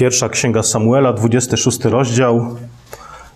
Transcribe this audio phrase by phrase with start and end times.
[0.00, 2.56] Pierwsza księga Samuela, 26 rozdział.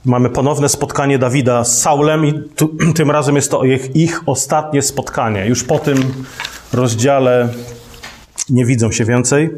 [0.04, 4.82] Mamy ponowne spotkanie Dawida z Saulem i tu, tym razem jest to ich, ich ostatnie
[4.82, 5.46] spotkanie.
[5.46, 6.24] Już po tym
[6.72, 7.48] rozdziale
[8.50, 9.50] nie widzą się więcej.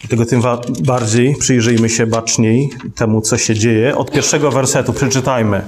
[0.00, 0.42] Dlatego tym
[0.80, 3.96] bardziej przyjrzyjmy się baczniej temu, co się dzieje.
[3.96, 5.62] Od pierwszego wersetu przeczytajmy.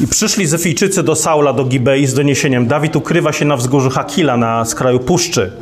[0.00, 2.66] I przyszli Zefijczycy do Saula, do Gibei z doniesieniem.
[2.66, 5.52] Dawid ukrywa się na wzgórzu Hakila na skraju puszczy.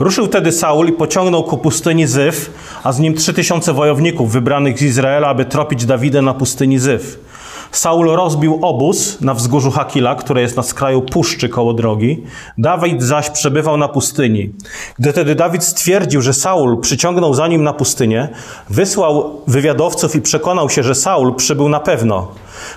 [0.00, 2.50] Ruszył wtedy Saul i pociągnął ku pustyni Zyf,
[2.84, 7.18] a z nim trzy tysiące wojowników wybranych z Izraela, aby tropić Dawida na pustyni Zyf.
[7.72, 12.22] Saul rozbił obóz na wzgórzu Hakila, które jest na skraju puszczy koło drogi.
[12.58, 14.52] Dawid zaś przebywał na pustyni.
[14.98, 18.28] Gdy tedy Dawid stwierdził, że Saul przyciągnął za nim na pustynię,
[18.70, 22.28] wysłał wywiadowców i przekonał się, że Saul przybył na pewno.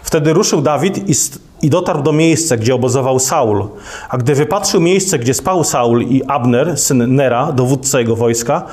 [0.03, 1.13] Wtedy ruszył Dawid i,
[1.61, 3.67] i dotarł do miejsca, gdzie obozował Saul.
[4.09, 8.63] A gdy wypatrzył miejsce, gdzie spał Saul i Abner, syn Nera, dowódca jego wojska,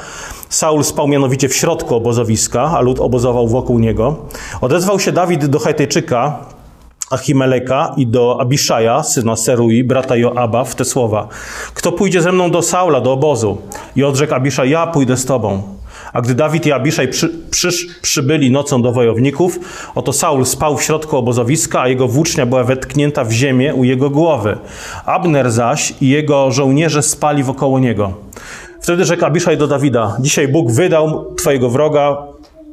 [0.49, 4.17] Saul spał mianowicie w środku obozowiska, a lud obozował wokół niego.
[4.61, 6.39] Odezwał się Dawid do Hetejczyka,
[7.11, 11.29] Achimeleka i do Abiszaja, syna Serui, brata Joaba, w te słowa.
[11.75, 13.59] Kto pójdzie ze mną do Saula, do obozu?
[13.97, 15.78] I odrzekł Abiszaj, ja pójdę z tobą.
[16.13, 19.59] A gdy Dawid i Abiszaj przy, przybyli nocą do wojowników,
[19.95, 24.11] oto Saul spał w środku obozowiska, a jego włócznia była wetknięta w ziemię u jego
[24.11, 24.59] głowy.
[25.07, 28.13] Abner zaś i jego żołnierze spali wokoło niego.
[28.81, 32.17] Wtedy rzekł Abiszaj do Dawida, dzisiaj Bóg wydał twojego wroga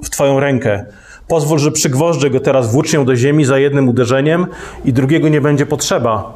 [0.04, 0.86] w twoją rękę.
[1.28, 4.48] Pozwól, że przygwożdżę go teraz włócznią do ziemi za jednym uderzeniem
[4.86, 6.34] i drugiego nie będzie potrzeba.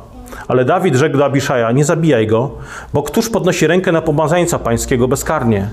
[0.47, 2.51] Ale Dawid rzekł do Abiszaja, nie zabijaj go,
[2.93, 5.69] bo któż podnosi rękę na pomazańca pańskiego bezkarnie?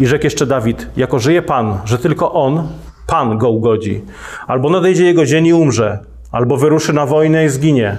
[0.00, 2.68] I rzekł jeszcze Dawid, jako żyje Pan, że tylko On,
[3.06, 4.02] Pan go ugodzi.
[4.46, 5.98] Albo nadejdzie jego dzień i umrze,
[6.32, 7.98] albo wyruszy na wojnę i zginie.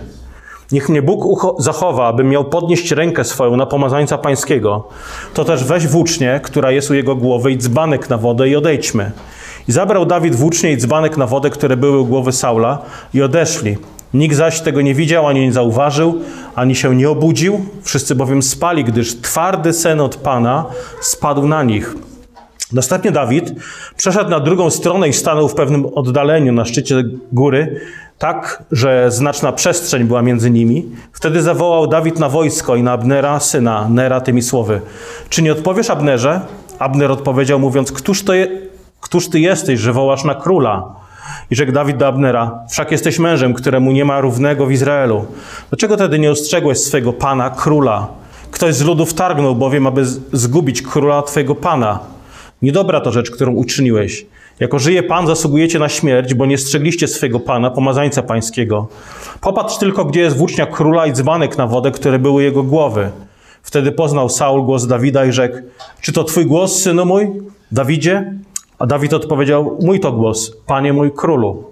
[0.71, 1.23] Niech mnie Bóg
[1.59, 4.87] zachowa, abym miał podnieść rękę swoją na pomazańca pańskiego.
[5.33, 9.11] To też weź włócznię, która jest u jego głowy i dzbanek na wodę i odejdźmy.
[9.67, 12.81] I zabrał Dawid włócznie i dzbanek na wodę, które były u głowy Saula
[13.13, 13.77] i odeszli.
[14.15, 16.21] Nikt zaś tego nie widział, ani nie zauważył,
[16.55, 17.65] ani się nie obudził.
[17.83, 20.65] Wszyscy bowiem spali, gdyż twardy sen od Pana
[21.01, 21.95] spadł na nich.
[22.73, 23.53] Następnie Dawid
[23.95, 27.81] przeszedł na drugą stronę i stanął w pewnym oddaleniu na szczycie góry,
[28.17, 30.85] tak, że znaczna przestrzeń była między nimi.
[31.13, 34.81] Wtedy zawołał Dawid na wojsko i na Abnera, syna Nera, tymi słowy.
[35.29, 36.41] Czy nie odpowiesz, Abnerze?
[36.79, 38.47] Abner odpowiedział, mówiąc, któż, to je,
[39.01, 41.04] któż ty jesteś, że wołasz na króla?
[41.51, 45.25] I rzekł Dawid do Abnera, wszak jesteś mężem, któremu nie ma równego w Izraelu.
[45.69, 48.07] Dlaczego tedy nie ostrzegłeś swego pana, króla?
[48.51, 51.99] Ktoś z ludów targnął bowiem, aby zgubić króla twojego pana.
[52.61, 54.25] Niedobra to rzecz, którą uczyniłeś.
[54.59, 58.87] Jako żyje Pan, zasługujecie na śmierć, bo nie strzegliście swego Pana, pomazańca pańskiego.
[59.41, 63.11] Popatrz tylko, gdzie jest włócznia króla i dzbanek na wodę, które były jego głowy.
[63.63, 65.57] Wtedy poznał Saul głos Dawida i rzekł,
[66.01, 67.31] czy to twój głos, synu mój,
[67.71, 68.33] Dawidzie?
[68.79, 71.63] A Dawid odpowiedział, mój to głos, panie mój królu.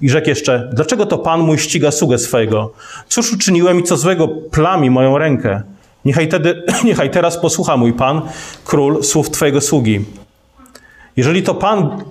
[0.00, 2.70] I rzekł jeszcze, dlaczego to pan mój ściga sługę swego?
[3.08, 5.62] Cóż uczyniłem i co złego plami moją rękę?
[6.04, 8.22] Niechaj, tedy, niechaj teraz posłucha mój pan,
[8.64, 10.04] król, słów twojego sługi.
[11.16, 12.04] Jeżeli to pan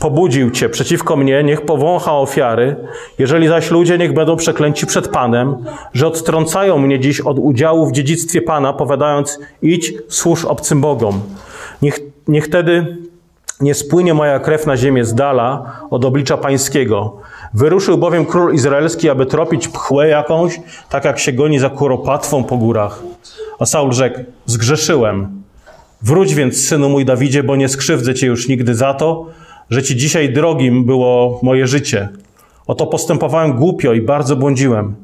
[0.00, 2.76] pobudził cię przeciwko mnie, niech powącha ofiary.
[3.18, 5.56] Jeżeli zaś ludzie, niech będą przeklęci przed Panem,
[5.92, 11.20] że odtrącają mnie dziś od udziału w dziedzictwie Pana, powiadając, idź, służ obcym Bogom.
[11.82, 12.96] Niech, niech tedy
[13.60, 17.16] nie spłynie moja krew na ziemię z dala od oblicza pańskiego.
[17.54, 22.56] Wyruszył bowiem król izraelski, aby tropić pchłę jakąś, tak jak się goni za kuropatwą po
[22.56, 23.02] górach.
[23.58, 25.42] A Saul rzekł, zgrzeszyłem.
[26.02, 29.26] Wróć więc, synu mój Dawidzie, bo nie skrzywdzę cię już nigdy za to,
[29.70, 32.08] że ci dzisiaj drogim było moje życie.
[32.66, 34.94] Oto postępowałem głupio i bardzo błądziłem.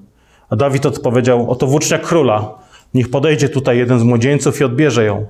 [0.51, 2.55] A Dawid odpowiedział, oto włócznia króla,
[2.95, 5.27] niech podejdzie tutaj jeden z młodzieńców i odbierze ją.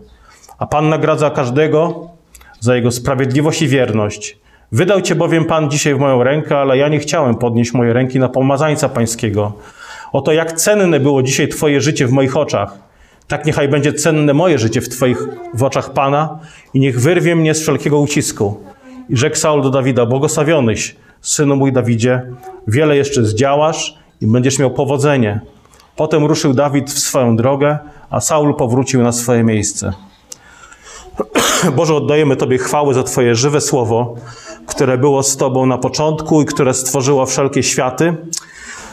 [0.58, 2.08] A Pan nagradza każdego
[2.62, 4.38] za jego sprawiedliwość i wierność.
[4.72, 8.18] Wydał cię bowiem Pan dzisiaj w moją rękę, ale ja nie chciałem podnieść mojej ręki
[8.18, 9.52] na pomazańca pańskiego.
[10.12, 12.78] Oto jak cenne było dzisiaj Twoje życie w moich oczach.
[13.28, 16.38] Tak niechaj będzie cenne moje życie w Twoich w oczach Pana
[16.74, 18.60] i niech wyrwie mnie z wszelkiego ucisku.
[19.08, 22.22] I rzekł Saul do Dawida, błogosławionyś, synu mój Dawidzie,
[22.66, 25.40] wiele jeszcze zdziałasz i będziesz miał powodzenie.
[25.96, 27.78] Potem ruszył Dawid w swoją drogę,
[28.10, 29.92] a Saul powrócił na swoje miejsce.
[31.76, 34.14] Boże, oddajemy Tobie chwały za Twoje żywe słowo,
[34.66, 38.16] które było z Tobą na początku i które stworzyło wszelkie światy.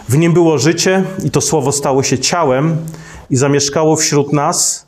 [0.10, 2.78] W nim było życie i to słowo stało się ciałem
[3.30, 4.88] i zamieszkało wśród nas,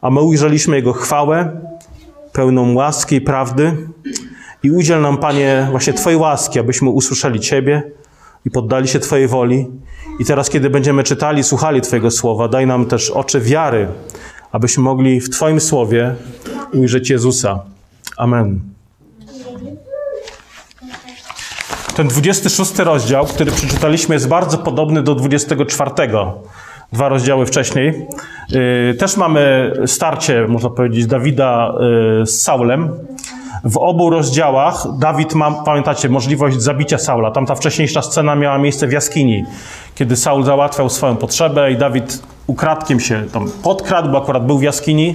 [0.00, 1.60] a my ujrzeliśmy Jego chwałę,
[2.32, 3.76] pełną łaski i prawdy.
[4.62, 7.82] I udziel nam, Panie, właśnie Twojej łaski, abyśmy usłyszeli Ciebie
[8.44, 9.66] i poddali się Twojej woli.
[10.18, 13.88] I teraz, kiedy będziemy czytali, słuchali Twojego słowa, daj nam też oczy wiary,
[14.52, 16.14] abyśmy mogli w Twoim słowie
[16.72, 17.58] ujrzeć Jezusa.
[18.16, 18.60] Amen.
[21.96, 25.90] Ten 26 rozdział, który przeczytaliśmy, jest bardzo podobny do 24.
[26.92, 28.06] Dwa rozdziały wcześniej.
[28.50, 31.74] Yy, też mamy starcie, można powiedzieć, Dawida
[32.18, 32.90] yy, z Saulem.
[33.64, 37.30] W obu rozdziałach Dawid ma, pamiętacie, możliwość zabicia Saula.
[37.30, 39.44] Tam ta wcześniejsza scena miała miejsce w jaskini,
[39.94, 44.62] kiedy Saul załatwiał swoją potrzebę i Dawid ukradkiem się tam podkradł, bo akurat był w
[44.62, 45.14] jaskini,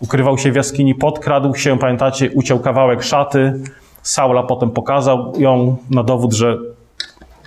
[0.00, 3.60] ukrywał się w jaskini, podkradł się, pamiętacie, uciął kawałek szaty.
[4.02, 6.58] Saula potem pokazał ją na dowód, że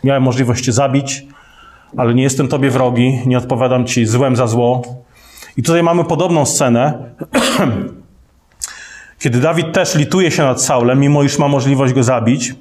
[0.03, 1.25] miałem możliwość cię zabić,
[1.97, 4.81] ale nie jestem tobie wrogi, nie odpowiadam ci złem za zło.
[5.57, 6.93] I tutaj mamy podobną scenę,
[9.19, 12.55] kiedy Dawid też lituje się nad Saulem, mimo iż ma możliwość go zabić.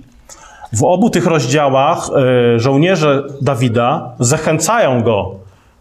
[0.72, 2.08] W obu tych rozdziałach
[2.54, 5.34] e, żołnierze Dawida zachęcają go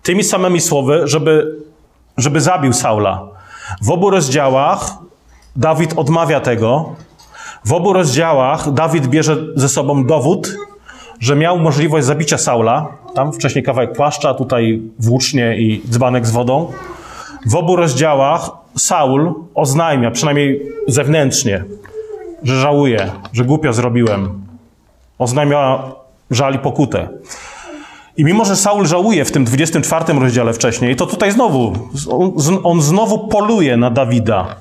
[0.04, 1.56] tymi samymi słowy, żeby,
[2.18, 3.35] żeby zabił Saula.
[3.82, 4.92] W obu rozdziałach
[5.56, 6.96] Dawid odmawia tego.
[7.66, 10.56] W obu rozdziałach Dawid bierze ze sobą dowód,
[11.20, 12.88] że miał możliwość zabicia Saula.
[13.16, 16.72] Tam wcześniej kawałek płaszcza, tutaj włócznie i dzbanek z wodą.
[17.46, 21.64] W obu rozdziałach Saul oznajmia, przynajmniej zewnętrznie,
[22.44, 24.42] że żałuje, że głupio zrobiłem.
[25.20, 25.84] Oznajmia
[26.32, 27.10] żal i pokutę.
[28.18, 31.74] I mimo, że Saul żałuje w tym 24 rozdziale wcześniej, to tutaj znowu,
[32.10, 34.56] on, on znowu poluje na Dawida.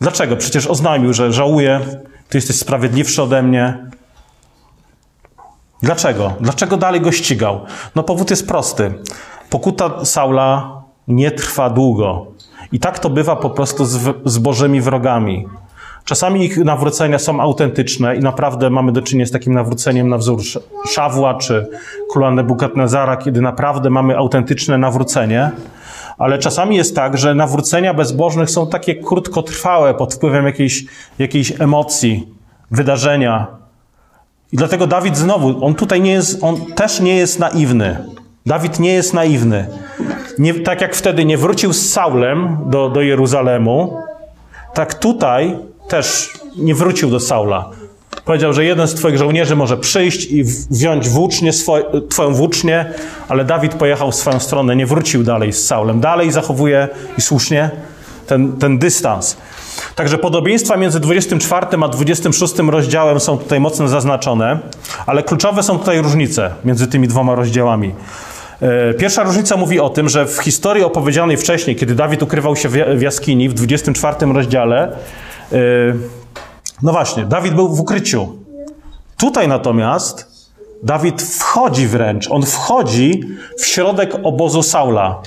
[0.00, 0.36] Dlaczego?
[0.36, 1.80] Przecież oznajmił, że żałuje,
[2.28, 3.90] ty jesteś sprawiedliwszy ode mnie.
[5.82, 6.32] Dlaczego?
[6.40, 7.60] Dlaczego dalej go ścigał?
[7.94, 8.94] No powód jest prosty.
[9.50, 12.26] Pokuta Saula nie trwa długo.
[12.72, 15.48] I tak to bywa po prostu z, z Bożymi wrogami.
[16.06, 20.40] Czasami ich nawrócenia są autentyczne i naprawdę mamy do czynienia z takim nawróceniem na wzór
[20.88, 21.66] Szawła czy
[22.10, 25.50] króla Nebukadnezara, kiedy naprawdę mamy autentyczne nawrócenie.
[26.18, 30.84] Ale czasami jest tak, że nawrócenia bezbożnych są takie krótkotrwałe pod wpływem jakiejś,
[31.18, 32.28] jakiejś emocji,
[32.70, 33.46] wydarzenia.
[34.52, 38.04] I dlatego Dawid znowu, on tutaj nie jest, on też nie jest naiwny.
[38.46, 39.66] Dawid nie jest naiwny.
[40.38, 44.02] Nie, tak jak wtedy nie wrócił z Saulem do, do Jeruzalemu,
[44.74, 45.56] tak tutaj
[45.88, 47.70] też nie wrócił do Saula.
[48.24, 52.94] Powiedział, że jeden z twoich żołnierzy może przyjść i wziąć włócznie, swoje, twoją włócznię,
[53.28, 56.00] ale Dawid pojechał w swoją stronę, nie wrócił dalej z Saulem.
[56.00, 56.88] Dalej zachowuje
[57.18, 57.70] i słusznie
[58.26, 59.36] ten, ten dystans.
[59.94, 64.58] Także podobieństwa między 24 a 26 rozdziałem są tutaj mocno zaznaczone,
[65.06, 67.94] ale kluczowe są tutaj różnice między tymi dwoma rozdziałami.
[68.62, 72.68] E, pierwsza różnica mówi o tym, że w historii opowiedzianej wcześniej, kiedy Dawid ukrywał się
[72.68, 74.92] w jaskini w 24 rozdziale,
[75.52, 75.56] e,
[76.82, 78.38] no właśnie, Dawid był w ukryciu.
[79.16, 80.36] Tutaj natomiast
[80.82, 83.22] Dawid wchodzi wręcz, on wchodzi
[83.58, 85.20] w środek obozu Saula.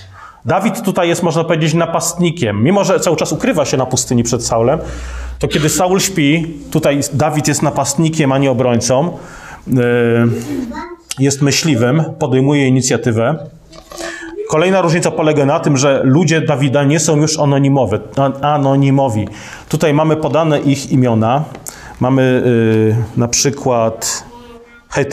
[0.46, 2.64] Dawid tutaj jest, można powiedzieć, napastnikiem.
[2.64, 4.80] Mimo, że cały czas ukrywa się na pustyni przed Saulem,
[5.40, 9.18] to kiedy Saul śpi, tutaj Dawid jest napastnikiem, a nie obrońcą.
[9.68, 9.80] E,
[11.20, 13.38] jest myśliwym, podejmuje inicjatywę.
[14.50, 17.98] Kolejna różnica polega na tym, że ludzie Dawida nie są już anonimowi.
[18.42, 19.28] anonimowi.
[19.70, 21.44] Tutaj mamy podane ich imiona.
[22.00, 22.44] Mamy
[23.18, 24.24] y, na przykład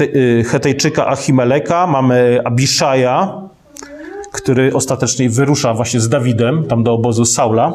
[0.01, 3.33] y, Hetejczyka Achimeleka, mamy Abiszaja,
[4.33, 7.73] który ostatecznie wyrusza właśnie z Dawidem, tam do obozu Saula.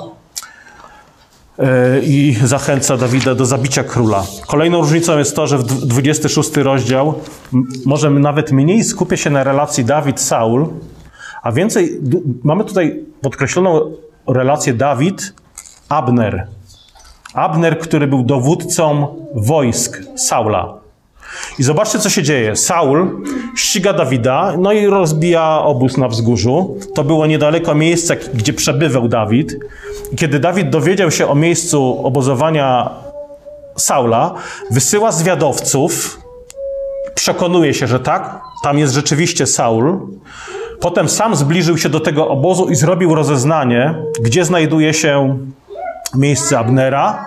[1.62, 4.24] E, i zachęca Dawida do zabicia króla.
[4.48, 7.14] Kolejną różnicą jest to, że w 26 rozdział
[7.86, 10.68] może nawet mniej skupia się na relacji Dawid-Saul,
[11.44, 12.00] a więcej
[12.44, 13.92] mamy tutaj podkreśloną
[14.28, 16.48] relację Dawid-Abner.
[17.34, 20.81] Abner, który był dowódcą wojsk Saula.
[21.60, 22.56] I zobaczcie, co się dzieje.
[22.56, 23.24] Saul
[23.56, 26.78] ściga Dawida, no i rozbija obóz na wzgórzu.
[26.96, 29.56] To było niedaleko miejsca, gdzie przebywał Dawid.
[30.12, 32.90] I kiedy Dawid dowiedział się o miejscu obozowania
[33.78, 34.34] Saula,
[34.72, 36.20] wysyła zwiadowców,
[37.16, 40.00] przekonuje się, że tak, tam jest rzeczywiście Saul.
[40.80, 45.38] Potem sam zbliżył się do tego obozu i zrobił rozeznanie, gdzie znajduje się
[46.16, 47.26] miejsce Abnera,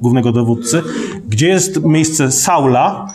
[0.00, 0.82] głównego dowódcy,
[1.28, 3.06] gdzie jest miejsce Saula,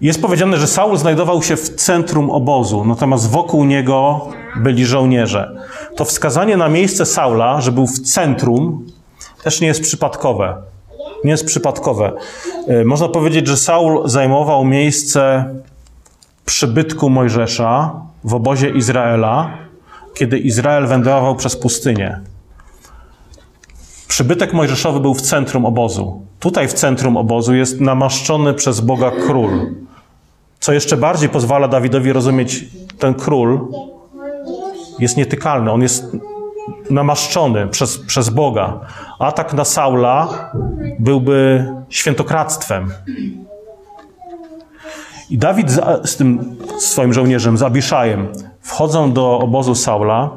[0.00, 5.56] Jest powiedziane, że Saul znajdował się w centrum obozu, natomiast wokół niego byli żołnierze.
[5.96, 8.86] To wskazanie na miejsce Saula, że był w centrum,
[9.44, 10.56] też nie jest przypadkowe.
[11.24, 12.12] Nie jest przypadkowe.
[12.68, 15.44] E, można powiedzieć, że Saul zajmował miejsce
[16.44, 17.92] przybytku Mojżesza
[18.24, 19.58] w obozie Izraela,
[20.14, 22.20] kiedy Izrael wędrował przez pustynię.
[24.08, 26.22] Przybytek Mojżeszowy był w centrum obozu.
[26.40, 29.79] Tutaj w centrum obozu jest namaszczony przez Boga król.
[30.60, 32.64] Co jeszcze bardziej pozwala Dawidowi rozumieć,
[32.98, 33.68] ten król
[34.98, 35.72] jest nietykalny.
[35.72, 36.16] On jest
[36.90, 38.80] namaszczony przez, przez Boga.
[39.18, 40.28] Atak na Saula
[40.98, 42.92] byłby świętokradztwem.
[45.30, 48.28] I Dawid z, z tym swoim żołnierzem, z Abiszajem,
[48.60, 50.30] wchodzą do obozu Saula,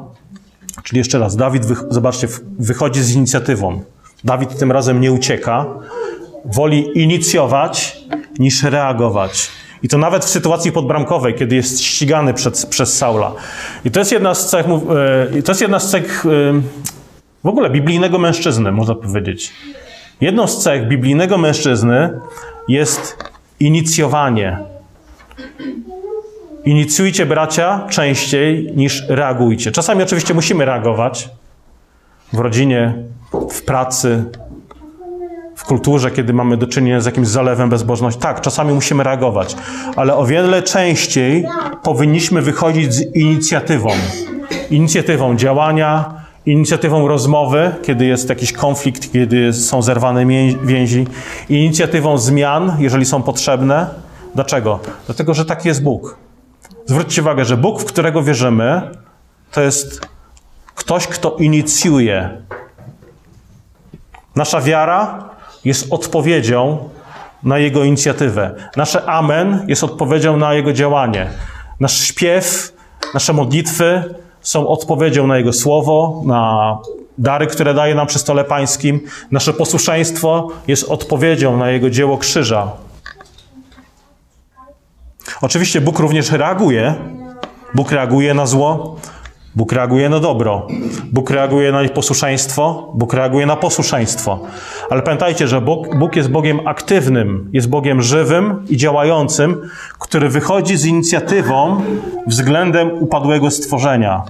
[0.82, 2.28] czyli jeszcze raz, Dawid, zobaczcie,
[2.58, 3.82] wychodzi z inicjatywą.
[4.24, 5.66] Dawid tym razem nie ucieka,
[6.44, 8.04] woli inicjować
[8.38, 9.50] niż reagować.
[9.84, 13.32] I to nawet w sytuacji podbramkowej, kiedy jest ścigany przed, przez Saula.
[13.84, 14.66] I to jest jedna z cech,
[15.36, 16.28] e, to jest jedna z cech e,
[17.44, 19.52] w ogóle biblijnego mężczyzny, można powiedzieć.
[20.20, 22.20] Jedną z cech biblijnego mężczyzny
[22.68, 23.16] jest
[23.60, 24.58] inicjowanie.
[26.64, 29.72] Inicjujcie bracia częściej niż reagujcie.
[29.72, 31.28] Czasami oczywiście musimy reagować
[32.32, 32.94] w rodzinie,
[33.50, 34.24] w pracy,
[35.66, 38.20] kulturze, kiedy mamy do czynienia z jakimś zalewem bezbożności.
[38.20, 39.56] Tak, czasami musimy reagować,
[39.96, 41.44] ale o wiele częściej
[41.82, 43.90] powinniśmy wychodzić z inicjatywą.
[44.70, 46.14] Inicjatywą działania,
[46.46, 50.26] inicjatywą rozmowy, kiedy jest jakiś konflikt, kiedy są zerwane
[50.62, 51.06] więzi,
[51.48, 53.86] inicjatywą zmian, jeżeli są potrzebne.
[54.34, 54.78] Dlaczego?
[55.06, 56.16] Dlatego, że taki jest Bóg.
[56.86, 58.90] Zwróćcie uwagę, że Bóg, w którego wierzymy,
[59.52, 60.00] to jest
[60.74, 62.42] ktoś, kto inicjuje.
[64.36, 65.33] Nasza wiara
[65.64, 66.88] jest odpowiedzią
[67.42, 68.54] na Jego inicjatywę.
[68.76, 71.30] Nasze Amen jest odpowiedzią na Jego działanie.
[71.80, 72.72] Nasz śpiew,
[73.14, 76.78] nasze modlitwy są odpowiedzią na Jego słowo, na
[77.18, 79.00] dary, które daje nam przy stole pańskim.
[79.30, 82.70] Nasze posłuszeństwo jest odpowiedzią na Jego dzieło krzyża.
[85.40, 86.94] Oczywiście Bóg również reaguje.
[87.74, 88.96] Bóg reaguje na zło,
[89.56, 90.66] Bóg reaguje na dobro.
[91.12, 94.38] Bóg reaguje na posłuszeństwo, Bóg reaguje na posłuszeństwo.
[94.90, 100.76] Ale pamiętajcie, że Bóg, Bóg jest Bogiem aktywnym, jest Bogiem żywym i działającym, który wychodzi
[100.76, 101.82] z inicjatywą
[102.26, 104.22] względem upadłego stworzenia.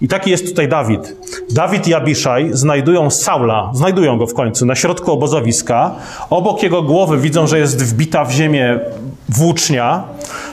[0.00, 1.16] I taki jest tutaj Dawid.
[1.50, 5.94] Dawid i Abiszaj znajdują Saula, znajdują go w końcu na środku obozowiska.
[6.30, 8.80] Obok jego głowy widzą, że jest wbita w ziemię
[9.28, 10.04] włócznia.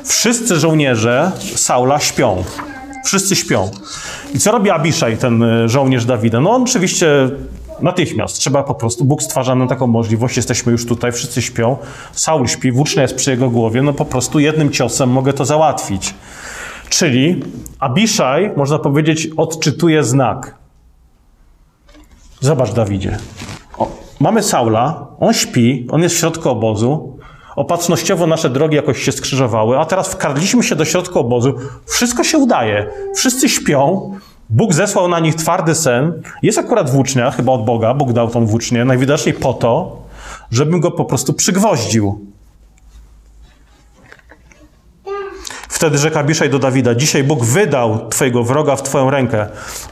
[0.04, 2.44] Wszyscy żołnierze Saula śpią.
[3.10, 3.72] Wszyscy śpią.
[4.34, 6.40] I co robi Abiszaj, ten e, żołnierz Dawida?
[6.40, 7.30] No on oczywiście
[7.82, 8.38] natychmiast.
[8.38, 11.78] Trzeba po prostu, Bóg stwarza nam taką możliwość, jesteśmy już tutaj, wszyscy śpią,
[12.12, 16.14] Saul śpi, włócznia jest przy jego głowie, no po prostu jednym ciosem mogę to załatwić.
[16.90, 17.44] Czyli
[17.80, 20.56] Abiszaj, można powiedzieć, odczytuje znak.
[22.40, 23.18] Zobacz, Dawidzie.
[23.78, 27.19] O, mamy Saula, on śpi, on jest w środku obozu,
[27.60, 31.54] Opatrznościowo nasze drogi jakoś się skrzyżowały, a teraz wkradliśmy się do środka obozu.
[31.86, 32.90] Wszystko się udaje.
[33.16, 34.12] Wszyscy śpią.
[34.50, 36.22] Bóg zesłał na nich twardy sen.
[36.44, 37.94] Jest akurat włócznia, chyba od Boga.
[37.94, 39.98] Bóg dał tą włócznię, najwidoczniej po to,
[40.52, 42.29] żebym go po prostu przygwoździł.
[45.80, 49.48] Wtedy rzekł Abiszaj do Dawida, dzisiaj Bóg wydał twojego wroga w twoją rękę.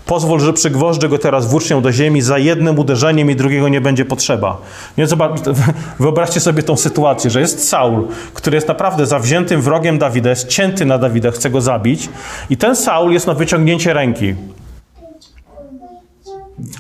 [0.06, 4.06] Pozwól, że przygwożdżę go teraz włócznią do ziemi, za jednym uderzeniem i drugiego nie będzie
[4.06, 4.58] potrzeba.
[4.98, 5.16] Więc
[6.00, 10.86] wyobraźcie sobie tą sytuację, że jest Saul, który jest naprawdę zawziętym wrogiem Dawida, jest cięty
[10.86, 12.10] na Dawida, chce go zabić
[12.50, 14.36] i ten Saul jest na wyciągnięcie ręki.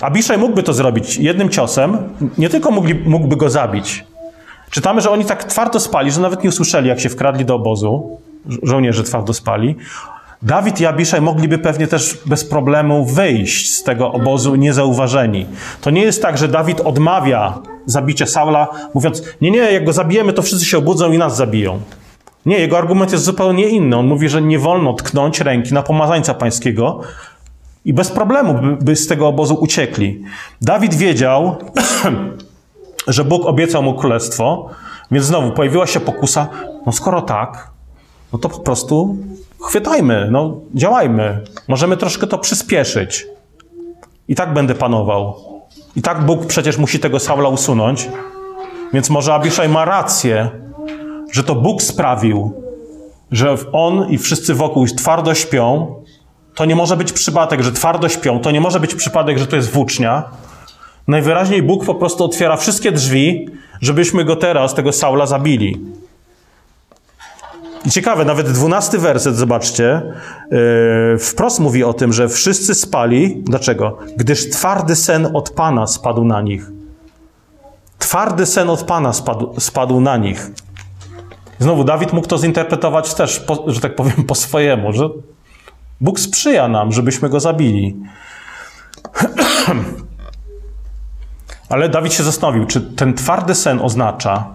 [0.01, 1.97] Abiszaj mógłby to zrobić jednym ciosem,
[2.37, 4.05] nie tylko mógłby, mógłby go zabić.
[4.69, 8.17] Czytamy, że oni tak twardo spali, że nawet nie usłyszeli, jak się wkradli do obozu
[8.63, 9.75] żołnierze twardo spali.
[10.41, 15.45] Dawid i Abiszaj mogliby pewnie też bez problemu wyjść z tego obozu niezauważeni.
[15.81, 20.33] To nie jest tak, że Dawid odmawia zabicia Saula, mówiąc: Nie, nie, jak go zabijemy,
[20.33, 21.79] to wszyscy się obudzą i nas zabiją.
[22.45, 23.97] Nie, jego argument jest zupełnie inny.
[23.97, 27.01] On mówi, że nie wolno tknąć ręki na pomazańca pańskiego
[27.85, 30.23] i bez problemu by, by z tego obozu uciekli.
[30.61, 31.55] Dawid wiedział,
[33.07, 34.69] że Bóg obiecał mu królestwo,
[35.11, 36.47] więc znowu pojawiła się pokusa:
[36.85, 37.76] No skoro tak,
[38.33, 39.17] no to po prostu
[39.61, 41.43] chwytajmy, no działajmy.
[41.67, 43.27] Możemy troszkę to przyspieszyć.
[44.27, 45.35] I tak będę panował.
[45.95, 48.09] I tak Bóg przecież musi tego Saula usunąć.
[48.93, 50.49] Więc może Abiszaj ma rację,
[51.31, 52.53] że to Bóg sprawił,
[53.31, 55.95] że on i wszyscy wokół twardo śpią.
[56.55, 58.39] To nie może być przypadek, że twardo śpią.
[58.39, 60.23] To nie może być przypadek, że to jest włócznia.
[61.07, 63.49] Najwyraźniej Bóg po prostu otwiera wszystkie drzwi,
[63.81, 65.79] żebyśmy go teraz, tego Saula, zabili.
[67.85, 70.13] I ciekawe, nawet dwunasty werset, zobaczcie,
[70.51, 73.43] yy, wprost mówi o tym, że wszyscy spali.
[73.45, 73.97] Dlaczego?
[74.17, 76.65] Gdyż twardy sen od Pana spadł na nich.
[77.99, 80.51] Twardy sen od Pana spadł, spadł na nich.
[81.59, 85.09] Znowu, Dawid mógł to zinterpretować też, po, że tak powiem, po swojemu, że
[86.01, 87.95] Bóg sprzyja nam, żebyśmy go zabili.
[91.69, 94.47] Ale Dawid się zastanowił, czy ten twardy sen oznacza,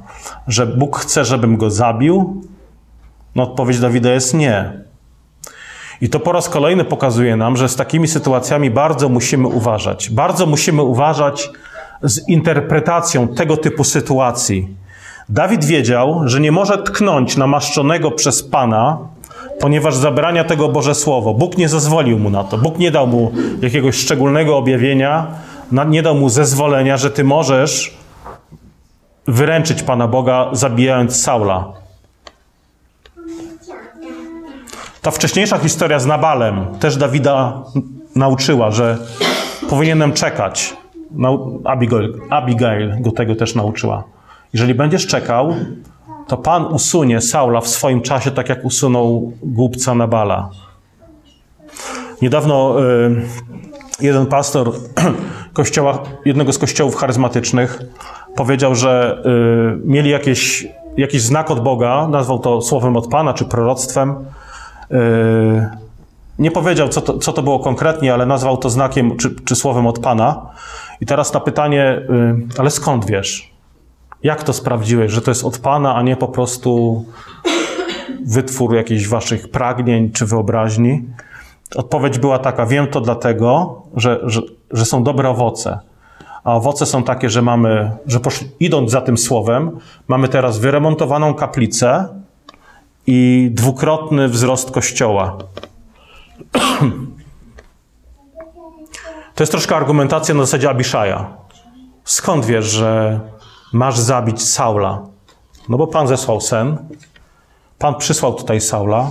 [0.49, 2.43] że Bóg chce, żebym go zabił,
[3.35, 4.83] no odpowiedź Dawida jest nie.
[6.01, 10.11] I to po raz kolejny pokazuje nam, że z takimi sytuacjami bardzo musimy uważać.
[10.11, 11.51] Bardzo musimy uważać
[12.03, 14.69] z interpretacją tego typu sytuacji.
[15.29, 18.99] Dawid wiedział, że nie może tknąć namaszczonego przez Pana,
[19.61, 21.35] ponieważ zabrania tego Boże Słowo.
[21.35, 22.59] Bóg nie zezwolił mu na to.
[22.59, 25.27] Bóg nie dał mu jakiegoś szczególnego objawienia,
[25.89, 27.97] nie dał mu zezwolenia, że ty możesz
[29.27, 31.82] wyręczyć Pana Boga, zabijając Saula.
[35.03, 37.63] Ta wcześniejsza historia z Nabalem też Dawida
[38.17, 38.99] nauczyła, że
[39.71, 40.77] powinienem czekać.
[41.65, 44.05] Abigail, Abigail go tego też nauczyła.
[44.53, 45.55] Jeżeli będziesz czekał,
[46.27, 50.51] to Pan usunie Saula w swoim czasie, tak jak usunął głupca Nabala.
[52.23, 53.23] Niedawno y,
[54.01, 54.73] jeden pastor
[55.53, 57.79] kościoła, jednego z kościołów charyzmatycznych
[58.37, 63.45] powiedział, że y, mieli jakieś, jakiś znak od Boga, nazwał to słowem od Pana czy
[63.45, 64.15] proroctwem.
[64.93, 65.69] Y,
[66.39, 69.87] nie powiedział, co to, co to było konkretnie, ale nazwał to znakiem czy, czy słowem
[69.87, 70.51] od Pana.
[71.01, 72.07] I teraz na pytanie,
[72.55, 73.53] y, ale skąd wiesz?
[74.23, 77.05] Jak to sprawdziłeś, że to jest od Pana, a nie po prostu
[78.27, 81.03] wytwór jakichś waszych pragnień czy wyobraźni?
[81.77, 85.79] Odpowiedź była taka: Wiem to dlatego, że, że, że są dobre owoce.
[86.45, 91.35] A owoce są takie, że mamy, że poszli, idąc za tym słowem, mamy teraz wyremontowaną
[91.35, 92.09] kaplicę
[93.07, 95.39] i dwukrotny wzrost kościoła.
[99.35, 101.37] To jest troszkę argumentacja na zasadzie Abiszaja.
[102.05, 103.21] Skąd wiesz, że
[103.73, 105.03] masz zabić Saula?
[105.69, 106.77] No bo Pan zesłał sen,
[107.79, 109.11] Pan przysłał tutaj Saula,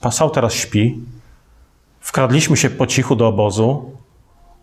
[0.00, 1.00] Pan Saul teraz śpi,
[2.00, 3.90] wkradliśmy się po cichu do obozu,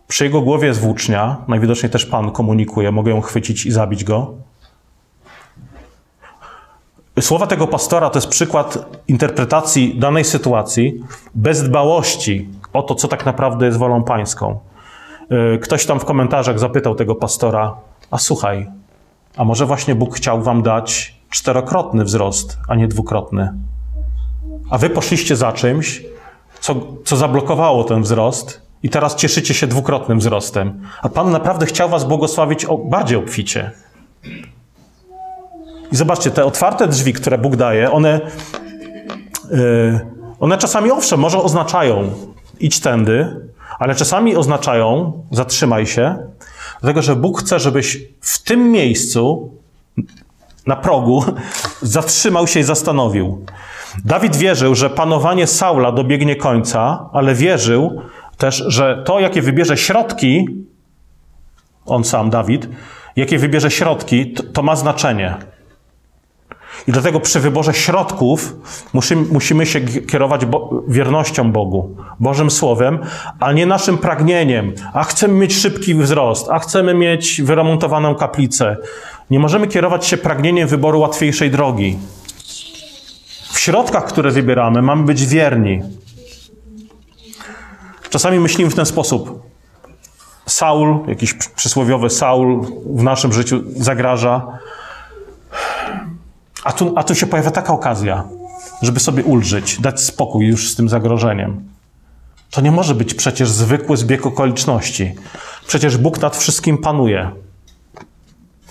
[0.08, 4.34] przy jego głowie jest włócznia, najwidoczniej też Pan komunikuje, mogę ją chwycić i zabić go.
[7.20, 8.78] Słowa tego pastora to jest przykład
[9.08, 11.04] interpretacji danej sytuacji
[11.34, 14.58] bez dbałości o to, co tak naprawdę jest wolą pańską.
[15.54, 17.76] Y, ktoś tam w komentarzach zapytał tego pastora,
[18.10, 18.70] a słuchaj,
[19.36, 23.52] a może właśnie Bóg chciał wam dać czterokrotny wzrost, a nie dwukrotny?
[24.70, 26.02] A wy poszliście za czymś,
[26.60, 30.80] co, co zablokowało ten wzrost i teraz cieszycie się dwukrotnym wzrostem.
[31.02, 33.70] A Pan naprawdę chciał was błogosławić bardziej obficie.
[35.92, 38.20] I zobaczcie, te otwarte drzwi, które Bóg daje, one,
[39.50, 40.00] yy,
[40.40, 42.10] one czasami owszem, może oznaczają
[42.60, 43.36] idź tędy,
[43.78, 46.16] ale czasami oznaczają zatrzymaj się,
[46.80, 49.50] dlatego że Bóg chce, żebyś w tym miejscu,
[50.66, 51.24] na progu,
[51.82, 53.46] zatrzymał się i zastanowił.
[54.04, 58.00] Dawid wierzył, że panowanie Saula dobiegnie końca, ale wierzył
[58.38, 60.46] też, że to, jakie wybierze środki,
[61.86, 62.68] on sam, Dawid,
[63.16, 65.36] jakie wybierze środki, to, to ma znaczenie.
[66.88, 68.56] I dlatego przy wyborze środków
[68.92, 72.98] musimy, musimy się kierować bo, wiernością Bogu, Bożym Słowem,
[73.40, 74.72] a nie naszym pragnieniem.
[74.92, 78.76] A chcemy mieć szybki wzrost, a chcemy mieć wyremontowaną kaplicę.
[79.30, 81.98] Nie możemy kierować się pragnieniem wyboru łatwiejszej drogi.
[83.52, 85.82] W środkach, które wybieramy, mamy być wierni.
[88.10, 89.42] Czasami myślimy w ten sposób.
[90.46, 94.46] Saul, jakiś przysłowiowy Saul w naszym życiu zagraża.
[96.64, 98.24] A tu, a tu się pojawia taka okazja,
[98.82, 101.68] żeby sobie ulżyć, dać spokój już z tym zagrożeniem.
[102.50, 105.14] To nie może być przecież zwykły zbieg okoliczności.
[105.66, 107.30] Przecież Bóg nad wszystkim panuje.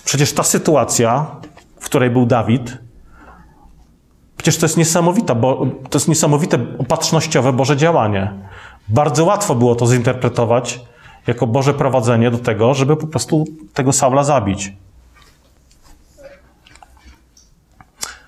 [0.04, 1.26] Przecież ta sytuacja,
[1.80, 2.78] w której był Dawid,
[4.36, 8.32] przecież to jest niesamowite, bo to jest niesamowite opatrznościowe Boże działanie.
[8.88, 10.80] Bardzo łatwo było to zinterpretować
[11.26, 14.72] jako Boże prowadzenie do tego, żeby po prostu tego Saula zabić.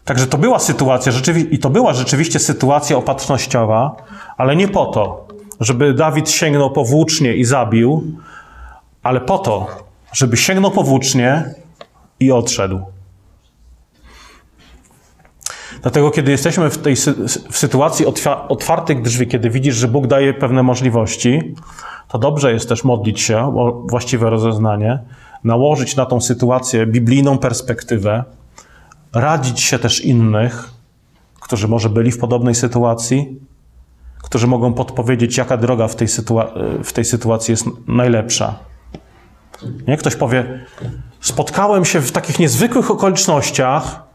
[0.06, 1.12] Także to była sytuacja,
[1.50, 3.96] i to była rzeczywiście sytuacja opatrznościowa,
[4.36, 5.26] ale nie po to,
[5.60, 8.04] żeby Dawid sięgnął po włócznie i zabił,
[9.02, 9.66] ale po to,
[10.12, 11.54] żeby sięgnął po włócznie
[12.20, 12.80] i odszedł.
[15.82, 16.96] Dlatego, kiedy jesteśmy w tej
[17.50, 18.06] w sytuacji
[18.48, 21.54] otwartych drzwi, kiedy widzisz, że Bóg daje pewne możliwości,
[22.08, 24.98] to dobrze jest też modlić się o właściwe rozeznanie,
[25.44, 28.24] nałożyć na tą sytuację biblijną perspektywę,
[29.20, 30.70] radzić się też innych,
[31.40, 33.40] którzy może byli w podobnej sytuacji,
[34.22, 36.52] którzy mogą podpowiedzieć, jaka droga w tej, sytua
[36.84, 38.58] w tej sytuacji jest najlepsza.
[39.88, 39.96] Nie?
[39.96, 40.66] Ktoś powie,
[41.20, 44.06] spotkałem się w takich niezwykłych okolicznościach,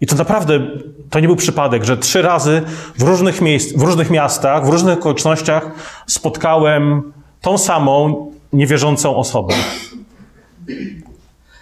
[0.00, 0.60] i to naprawdę,
[1.10, 2.62] to nie był przypadek, że trzy razy
[2.98, 5.70] w różnych, miejsc, w różnych miastach, w różnych okolicznościach
[6.06, 9.54] spotkałem tą samą niewierzącą osobę.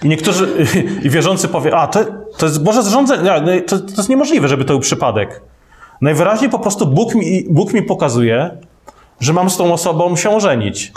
[0.05, 0.67] I niektórzy,
[1.05, 2.05] i wierzący powie, a to,
[2.37, 5.43] to jest Boże zarządzenie, to, to jest niemożliwe, żeby to był przypadek.
[6.01, 8.51] Najwyraźniej po prostu Bóg mi, Bóg mi pokazuje,
[9.21, 10.93] że mam z tą osobą się ożenić.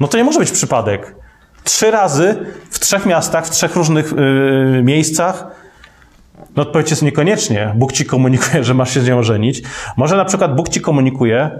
[0.00, 1.14] No to nie może być przypadek.
[1.64, 5.46] Trzy razy w trzech miastach, w trzech różnych yy, miejscach.
[6.56, 7.72] No odpowiedź jest niekoniecznie.
[7.76, 9.62] Bóg ci komunikuje, że masz się z nią ożenić.
[9.96, 11.50] Może na przykład Bóg ci komunikuje,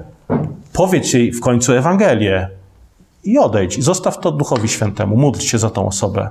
[0.73, 2.49] powiedz jej w końcu Ewangelię
[3.25, 3.79] i odejdź.
[3.79, 5.17] I zostaw to Duchowi Świętemu.
[5.17, 6.31] Módl się za tą osobę.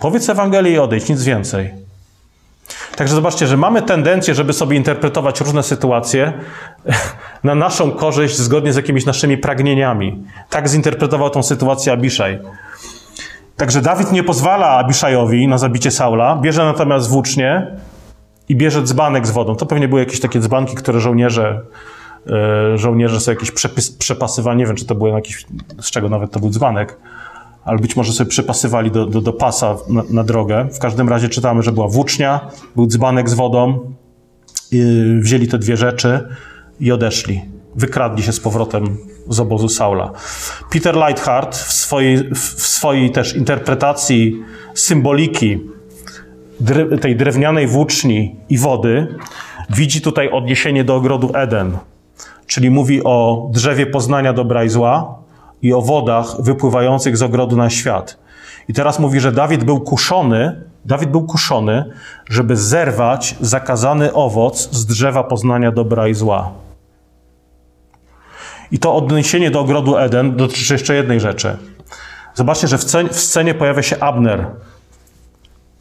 [0.00, 1.70] Powiedz Ewangelię i odejdź, nic więcej.
[2.96, 6.32] Także zobaczcie, że mamy tendencję, żeby sobie interpretować różne sytuacje
[7.44, 10.24] na naszą korzyść, zgodnie z jakimiś naszymi pragnieniami.
[10.50, 12.38] Tak zinterpretował tą sytuację Abiszaj.
[13.56, 17.66] Także Dawid nie pozwala Abiszajowi na zabicie Saula, bierze natomiast włócznie
[18.48, 19.56] i bierze dzbanek z wodą.
[19.56, 21.60] To pewnie były jakieś takie dzbanki, które żołnierze,
[22.26, 24.58] e, żołnierze sobie jakieś przepis, przepasywali.
[24.58, 25.46] Nie wiem, czy to było jakiś,
[25.80, 26.96] z czego nawet to był dzbanek
[27.64, 30.68] ale być może sobie przypasywali do, do, do pasa na, na, drogę.
[30.72, 33.94] W każdym razie czytamy, że była włócznia, był dzbanek z wodą,
[35.20, 36.28] wzięli te dwie rzeczy
[36.80, 37.42] i odeszli.
[37.74, 38.96] Wykradli się z powrotem
[39.28, 40.10] z obozu Saula.
[40.72, 44.42] Peter Lighthart w swojej, w swojej też interpretacji
[44.74, 45.60] symboliki
[47.00, 49.18] tej drewnianej włóczni i wody
[49.70, 51.78] widzi tutaj odniesienie do ogrodu Eden,
[52.46, 55.21] czyli mówi o drzewie poznania dobra i zła,
[55.62, 58.18] i o wodach wypływających z ogrodu na świat.
[58.68, 61.84] I teraz mówi, że Dawid był kuszony, Dawid był kuszony,
[62.30, 66.50] żeby zerwać zakazany owoc z drzewa poznania dobra i zła.
[68.70, 71.56] I to odniesienie do ogrodu Eden dotyczy jeszcze jednej rzeczy.
[72.34, 74.46] Zobaczcie, że w, w scenie pojawia się Abner,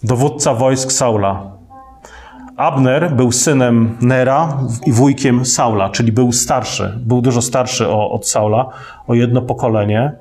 [0.03, 1.60] dowódca wojsk Saula.
[2.61, 8.69] Abner był synem Nera i wujkiem Saula, czyli był starszy, był dużo starszy od Saula,
[9.07, 10.11] o jedno pokolenie.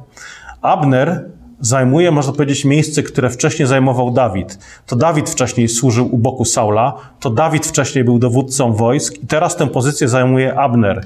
[0.63, 1.25] Abner
[1.61, 4.59] zajmuje, można powiedzieć, miejsce, które wcześniej zajmował Dawid.
[4.87, 9.57] To Dawid wcześniej służył u boku Saula, to Dawid wcześniej był dowódcą wojsk i teraz
[9.57, 11.01] tę pozycję zajmuje Abner.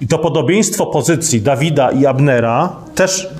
[0.00, 3.30] I to podobieństwo pozycji Dawida i Abnera też,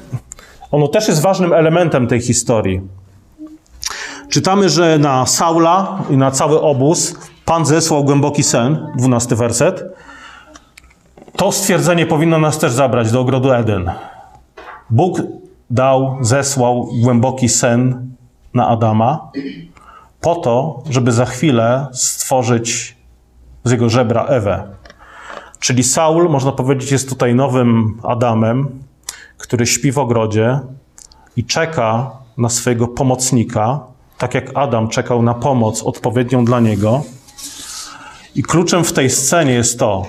[0.70, 2.99] ono też jest ważnym elementem tej historii.
[4.30, 7.14] Czytamy, że na Saula i na cały obóz
[7.44, 9.84] Pan zesłał głęboki sen, dwunasty werset.
[11.36, 13.90] To stwierdzenie powinno nas też zabrać do ogrodu Eden.
[14.90, 15.22] Bóg
[15.70, 18.10] dał, zesłał głęboki sen
[18.54, 19.30] na Adama
[20.20, 22.96] po to, żeby za chwilę stworzyć
[23.64, 24.62] z jego żebra Ewę.
[25.58, 28.68] Czyli Saul, można powiedzieć, jest tutaj nowym Adamem,
[29.38, 30.60] który śpi w ogrodzie
[31.36, 33.90] i czeka na swojego pomocnika,
[34.20, 37.02] tak jak Adam czekał na pomoc odpowiednią dla niego.
[38.34, 40.06] I kluczem w tej scenie jest to,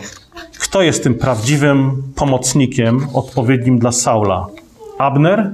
[0.59, 4.47] kto jest tym prawdziwym pomocnikiem odpowiednim dla Saula?
[4.97, 5.51] Abner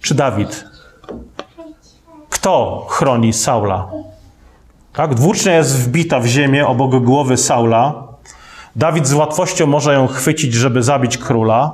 [0.00, 0.64] czy Dawid?
[2.30, 3.88] Kto chroni Saula?
[4.92, 7.94] Tak, dwócznia jest wbita w ziemię obok głowy Saula.
[8.76, 11.72] Dawid z łatwością może ją chwycić, żeby zabić króla,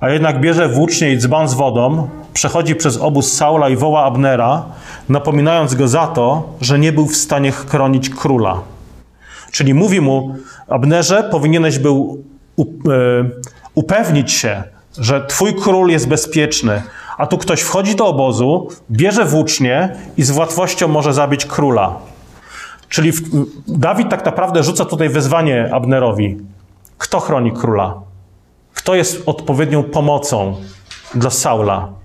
[0.00, 4.64] a jednak bierze włócznie i dzban z wodą, przechodzi przez obóz Saula i woła Abnera,
[5.08, 8.60] napominając go za to, że nie był w stanie chronić króla.
[9.52, 10.36] Czyli mówi mu,
[10.68, 12.24] Abnerze, powinieneś był
[12.58, 12.64] e,
[13.74, 14.62] upewnić się,
[14.98, 16.82] że twój król jest bezpieczny,
[17.18, 21.96] a tu ktoś wchodzi do obozu, bierze włócznie i z łatwością może zabić króla.
[22.88, 23.12] Czyli
[23.68, 26.36] Dawid tak naprawdę rzuca tutaj wezwanie Abnerowi.
[26.98, 27.94] Kto chroni króla?
[28.74, 30.56] Kto jest odpowiednią pomocą
[31.14, 32.03] dla Saula?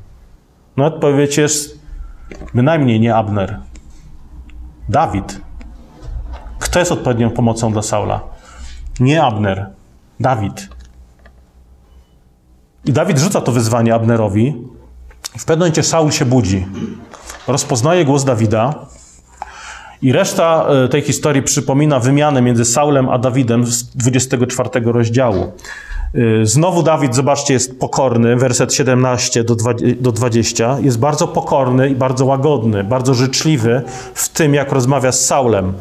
[0.79, 1.79] No odpowiedź jest
[2.53, 3.59] bynajmniej nie Abner.
[4.89, 5.41] Dawid.
[6.59, 8.21] Kto jest odpowiednią pomocą dla Saula?
[8.99, 9.69] Nie Abner,
[10.19, 10.69] Dawid.
[12.85, 14.55] I Dawid rzuca to wyzwanie Abnerowi.
[15.37, 16.67] W pewnym momencie Saul się budzi.
[17.47, 18.85] Rozpoznaje głos Dawida.
[20.01, 25.51] I reszta e, tej historii przypomina wymianę między Saulem a Dawidem z 24 rozdziału.
[26.15, 29.43] E, znowu Dawid, zobaczcie, jest pokorny, werset 17
[29.99, 30.77] do 20.
[30.81, 33.81] Jest bardzo pokorny i bardzo łagodny, bardzo życzliwy
[34.13, 35.73] w tym, jak rozmawia z Saulem.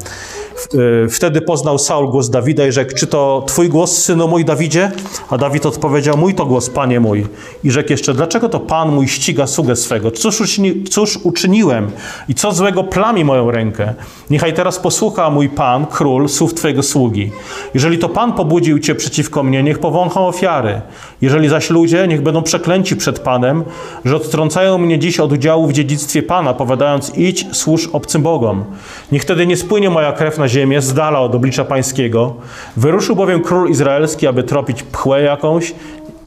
[1.05, 4.90] E, wtedy poznał Saul głos Dawida i rzekł, czy to twój głos, synu mój Dawidzie?
[5.31, 7.27] A Dawid odpowiedział, mój to głos, panie mój.
[7.64, 10.11] I rzekł jeszcze, dlaczego to pan mój ściga sługę swego?
[10.11, 11.90] Cóż, uczyni, cóż uczyniłem
[12.29, 13.94] i co złego plami moją rękę?
[14.31, 17.31] Niechaj teraz posłucha mój pan, król, słów twojego sługi.
[17.75, 20.81] Jeżeli to pan pobudził cię przeciwko mnie, niech powąchą ofiary.
[21.21, 23.64] Jeżeli zaś ludzie, niech będą przeklęci przed panem,
[24.05, 28.64] że odtrącają mnie dziś od udziału w dziedzictwie pana, powiadając, idź, służ obcym bogom.
[29.12, 32.35] Niech wtedy nie spłynie moja krew na ziemię, z dala od oblicza pańskiego.
[32.77, 35.75] Wyruszył bowiem król izraelski, aby tropić pchłę jakąś,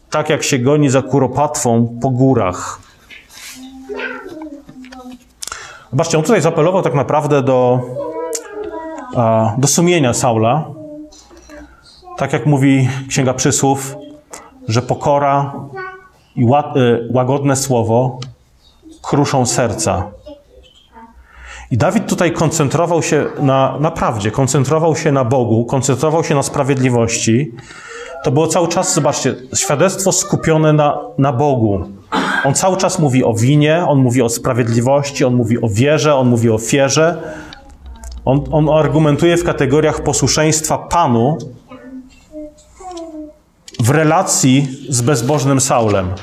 [0.10, 2.80] tak jak się goni za kuropatwą po górach.
[5.92, 7.80] Zobaczcie, on tutaj zapelował tak naprawdę do,
[9.58, 10.66] do sumienia Saula
[12.18, 13.96] Tak jak mówi Księga Przysłów,
[14.68, 15.54] że pokora
[16.36, 16.48] i y,
[17.14, 18.20] łagodne słowo
[19.02, 20.12] kruszą serca.
[21.72, 26.44] I Dawid tutaj koncentrował się na, na prawdzie, koncentrował się na Bogu, koncentrował się na
[26.44, 27.52] sprawiedliwości.
[28.24, 31.84] To było cały czas, zobaczcie, świadectwo skupione na, na Bogu.
[32.46, 36.28] On cały czas mówi o winie, on mówi o sprawiedliwości, on mówi o wierze, on
[36.28, 37.34] mówi o ofierze.
[38.26, 41.38] On, on argumentuje w kategoriach posłuszeństwa Panu
[43.80, 46.14] w relacji z bezbożnym Saulem.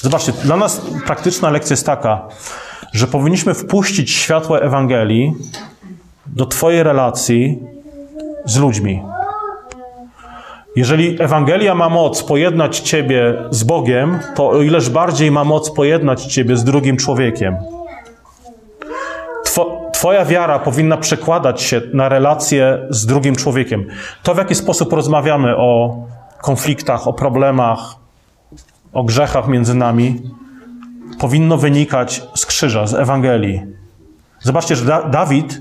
[0.00, 2.28] Zobaczcie, dla nas praktyczna lekcja jest taka,
[2.92, 5.32] że powinniśmy wpuścić światło Ewangelii
[6.26, 7.58] do Twojej relacji
[8.44, 9.02] z ludźmi.
[10.76, 16.26] Jeżeli Ewangelia ma moc pojednać Ciebie z Bogiem, to o ileż bardziej ma moc pojednać
[16.26, 17.56] Ciebie z drugim człowiekiem.
[19.92, 23.86] Twoja wiara powinna przekładać się na relacje z drugim człowiekiem.
[24.22, 25.96] To, w jaki sposób rozmawiamy o
[26.42, 27.94] konfliktach, o problemach,
[28.92, 30.22] o grzechach między nami,
[31.18, 33.62] powinno wynikać z krzyża, z Ewangelii.
[34.40, 35.60] Zobaczcie, że da Dawid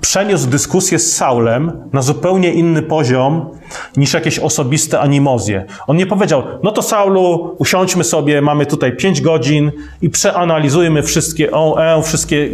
[0.00, 3.50] przeniósł dyskusję z Saulem na zupełnie inny poziom
[3.96, 5.64] niż jakieś osobiste animozje.
[5.86, 11.50] On nie powiedział, no to Saulu, usiądźmy sobie, mamy tutaj pięć godzin i przeanalizujmy wszystkie
[11.52, 12.50] o, e, wszystkie,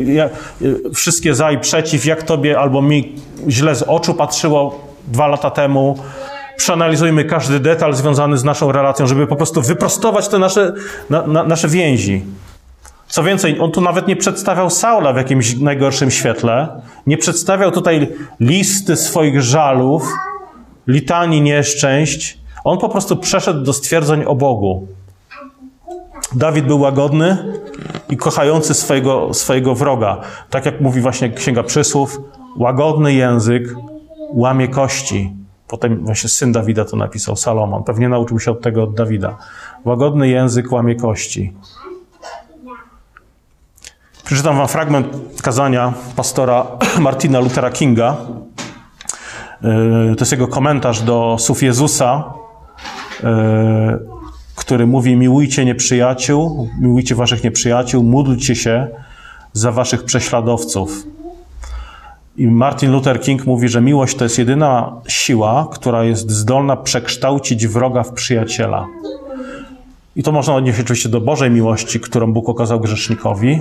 [0.95, 3.13] wszystkie za i przeciw, jak tobie albo mi
[3.49, 5.99] źle z oczu patrzyło dwa lata temu,
[6.57, 10.75] przeanalizujmy każdy detal związany z naszą relacją, żeby po prostu wyprostować te nasze,
[11.11, 12.25] na, na, nasze więzi.
[13.09, 16.69] Co więcej, on tu nawet nie przedstawiał Saula w jakimś najgorszym świetle.
[17.07, 18.09] Nie przedstawiał tutaj
[18.41, 20.09] listy swoich żalów,
[20.87, 22.39] litanii nieszczęść.
[22.65, 24.87] On po prostu przeszedł do stwierdzeń o Bogu.
[26.35, 27.55] Dawid był łagodny
[28.11, 30.21] i kochający swojego, swojego wroga.
[30.51, 32.21] Tak jak mówi właśnie Księga Przysłów,
[32.57, 33.75] łagodny język
[34.35, 35.42] łamie kości.
[35.73, 37.85] Potem właśnie syn Dawida to napisał, Salomon.
[37.85, 39.39] Pewnie nauczył się od tego od Dawida.
[39.85, 41.53] Łagodny język łamie kości.
[44.25, 45.07] Przeczytam wam fragment
[45.43, 46.67] kazania pastora
[47.01, 48.17] Martina Luthera Kinga.
[49.63, 52.25] E, to jest jego komentarz do słów Jezusa,
[53.25, 53.99] e,
[54.57, 58.89] który mówi: Miłujcie nieprzyjaciół, miłujcie waszych nieprzyjaciół, módlcie się
[59.53, 61.07] za waszych prześladowców.
[62.43, 67.67] I Martin Luther King mówi, że miłość to jest jedyna siła, która jest zdolna przekształcić
[67.67, 68.87] wroga w przyjaciela.
[70.17, 73.61] I to można odnieść oczywiście do Bożej miłości, którą Bóg okazał grzesznikowi,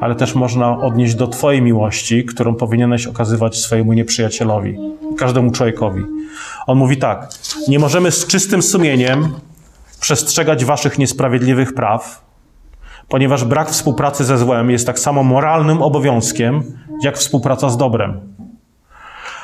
[0.00, 4.78] ale też można odnieść do Twojej miłości, którą powinieneś okazywać swojemu nieprzyjacielowi,
[5.18, 6.02] każdemu człowiekowi.
[6.66, 7.28] On mówi tak:
[7.68, 9.28] Nie możemy z czystym sumieniem
[10.00, 12.26] przestrzegać Waszych niesprawiedliwych praw,
[13.08, 16.62] ponieważ brak współpracy ze złem jest tak samo moralnym obowiązkiem,
[17.02, 18.20] jak współpraca z dobrem.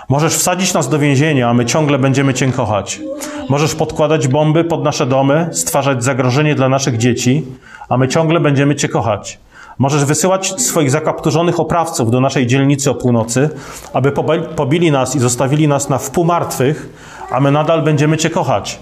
[0.09, 3.01] Możesz wsadzić nas do więzienia, a my ciągle będziemy Cię kochać.
[3.49, 7.45] Możesz podkładać bomby pod nasze domy, stwarzać zagrożenie dla naszych dzieci,
[7.89, 9.39] a my ciągle będziemy Cię kochać.
[9.79, 13.51] Możesz wysyłać swoich zakapturzonych oprawców do naszej dzielnicy o północy,
[13.93, 14.13] aby
[14.57, 16.89] pobili nas i zostawili nas na wpół martwych,
[17.31, 18.79] a my nadal będziemy Cię kochać.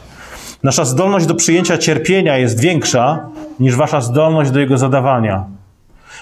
[0.62, 3.28] Nasza zdolność do przyjęcia cierpienia jest większa
[3.60, 5.44] niż Wasza zdolność do jego zadawania.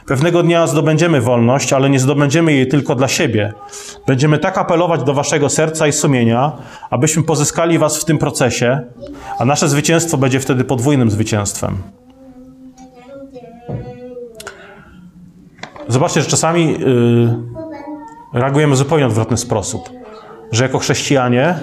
[0.06, 3.52] Pewnego dnia zdobędziemy wolność, ale nie zdobędziemy jej tylko dla siebie.
[4.06, 6.52] Będziemy tak apelować do Waszego serca i sumienia,
[6.90, 8.80] abyśmy pozyskali Was w tym procesie,
[9.38, 11.76] a nasze zwycięstwo będzie wtedy podwójnym zwycięstwem.
[15.88, 17.34] Zobaczcie, że czasami yy,
[18.34, 19.90] reagujemy w zupełnie odwrotny sposób.
[20.52, 21.54] Że jako chrześcijanie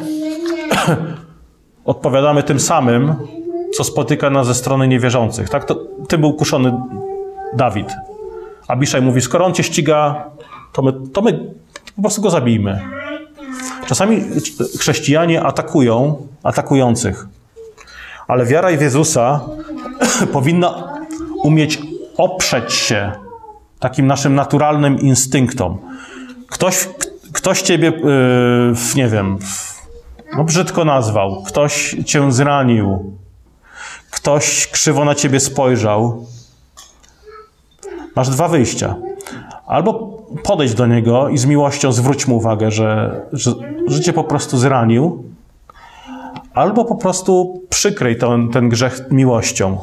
[1.86, 3.16] odpowiadamy tym samym,
[3.78, 5.50] co spotyka nas ze strony niewierzących.
[5.50, 5.66] Tak?
[5.66, 5.76] To,
[6.08, 6.78] tym był kuszony
[7.54, 7.88] Dawid.
[8.68, 10.26] Abiszaj mówi, skoro on cię ściga,
[10.74, 11.54] to my, to my
[11.96, 12.82] po prostu go zabijmy.
[13.88, 14.22] Czasami
[14.80, 17.28] chrześcijanie atakują atakujących.
[18.28, 19.42] Ale wiara w Jezusa
[20.34, 20.94] powinna
[21.44, 21.82] umieć
[22.18, 23.12] oprzeć się
[23.80, 25.78] takim naszym naturalnym instynktom.
[26.50, 26.90] Ktoś,
[27.34, 29.38] ktoś ciebie, yy, nie wiem,
[30.38, 33.18] no brzydko nazwał, ktoś cię zranił,
[34.12, 36.26] ktoś krzywo na ciebie spojrzał.
[38.16, 38.96] Masz dwa wyjścia.
[39.68, 39.94] Albo
[40.44, 43.52] podejść do niego i z miłością zwróć mu uwagę, że, że,
[43.88, 45.24] że cię po prostu zranił,
[46.54, 49.78] albo po prostu przykryj ten, ten grzech miłością.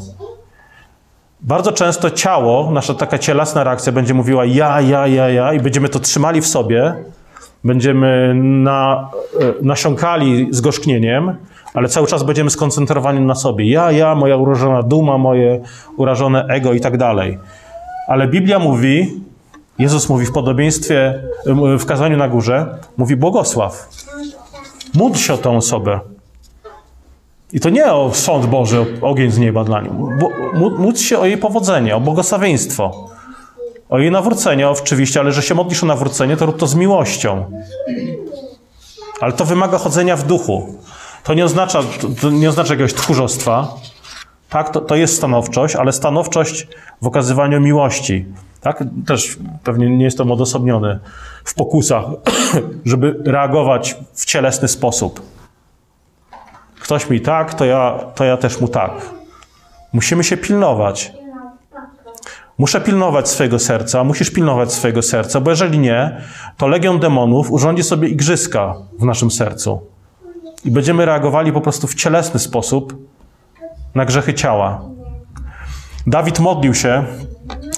[1.40, 5.88] Bardzo często ciało, nasza taka cielesna reakcja będzie mówiła ja, ja, ja, ja i będziemy
[5.88, 6.94] to trzymali w sobie,
[7.64, 11.36] będziemy na, e, nasiąkali zgorzknieniem,
[11.74, 13.70] ale cały czas będziemy skoncentrowani na sobie.
[13.70, 15.60] Ja, ja, moja urażona duma, moje
[15.96, 17.38] urażone ego i tak dalej.
[18.08, 19.20] Ale Biblia mówi,
[19.78, 21.22] Jezus mówi w podobieństwie,
[21.78, 23.88] w kazaniu na górze, mówi błogosław.
[24.94, 26.00] Módl się o tę osobę.
[27.52, 29.92] I to nie o sąd Boży, o ogień z nieba dla niej.
[30.78, 33.08] Módl się o jej powodzenie, o błogosławieństwo,
[33.88, 37.44] o jej nawrócenie, oczywiście, ale że się modlisz o nawrócenie, to rób to z miłością.
[39.20, 40.74] Ale to wymaga chodzenia w duchu.
[41.24, 41.82] To nie oznacza,
[42.20, 43.74] to nie oznacza jakiegoś tchórzostwa.
[44.52, 46.68] Tak, to, to jest stanowczość, ale stanowczość
[47.02, 48.26] w okazywaniu miłości.
[48.60, 48.84] Tak?
[49.06, 50.98] Też pewnie nie jestem odosobniony
[51.44, 52.04] w pokusach,
[52.84, 55.22] żeby reagować w cielesny sposób.
[56.80, 58.90] Ktoś mi tak, to ja, to ja też mu tak.
[59.92, 61.12] Musimy się pilnować.
[62.58, 66.20] Muszę pilnować swojego serca, musisz pilnować swojego serca, bo jeżeli nie,
[66.56, 69.80] to legion demonów urządzi sobie igrzyska w naszym sercu.
[70.64, 73.11] I będziemy reagowali po prostu w cielesny sposób
[73.94, 74.80] na grzechy ciała.
[76.06, 77.04] Dawid modlił się,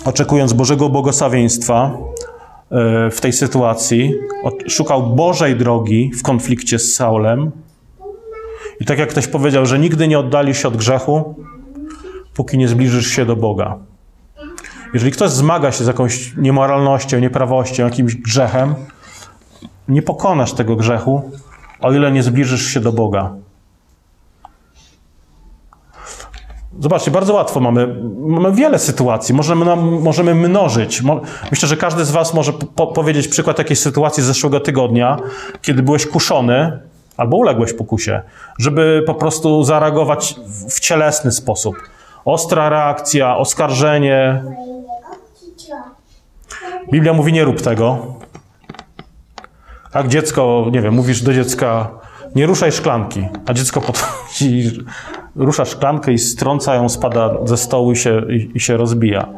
[0.05, 1.91] oczekując Bożego błogosławieństwa
[2.71, 4.15] e, w tej sytuacji.
[4.69, 7.51] Szukał Bożej drogi w konflikcie z Saulem.
[8.81, 11.35] I tak jak ktoś powiedział, że nigdy nie oddalisz się od grzechu,
[12.35, 13.79] póki nie zbliżysz się do Boga.
[14.95, 18.75] Jeżeli ktoś zmaga się z jakąś niemoralnością, nieprawością, jakimś grzechem,
[19.89, 21.31] nie pokonasz tego grzechu,
[21.81, 23.35] o ile nie zbliżysz się do Boga.
[26.81, 31.03] Zobaczcie, bardzo łatwo mamy, mamy wiele sytuacji, możemy, możemy mnożyć.
[31.51, 35.17] Myślę, że każdy z Was może po powiedzieć przykład jakiejś sytuacji z zeszłego tygodnia,
[35.63, 36.79] kiedy byłeś kuszony
[37.17, 38.23] albo uległeś pokusie,
[38.59, 40.37] żeby po prostu zareagować
[40.69, 41.77] w cielesny sposób.
[42.25, 44.45] Ostra reakcja, oskarżenie.
[46.93, 48.07] Biblia mówi: nie rób tego.
[49.93, 51.91] Tak, dziecko, nie wiem, mówisz do dziecka,
[52.35, 54.71] nie ruszaj szklanki, a dziecko podchodzi,
[55.37, 59.29] rusza szklankę i strąca ją, spada ze stołu i się, i, i się rozbija.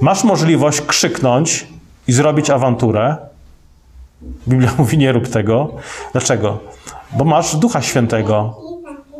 [0.00, 1.66] Masz możliwość krzyknąć
[2.08, 3.16] i zrobić awanturę.
[4.48, 5.74] Biblia mówi, nie rób tego.
[6.12, 6.58] Dlaczego?
[7.12, 8.60] Bo masz Ducha Świętego,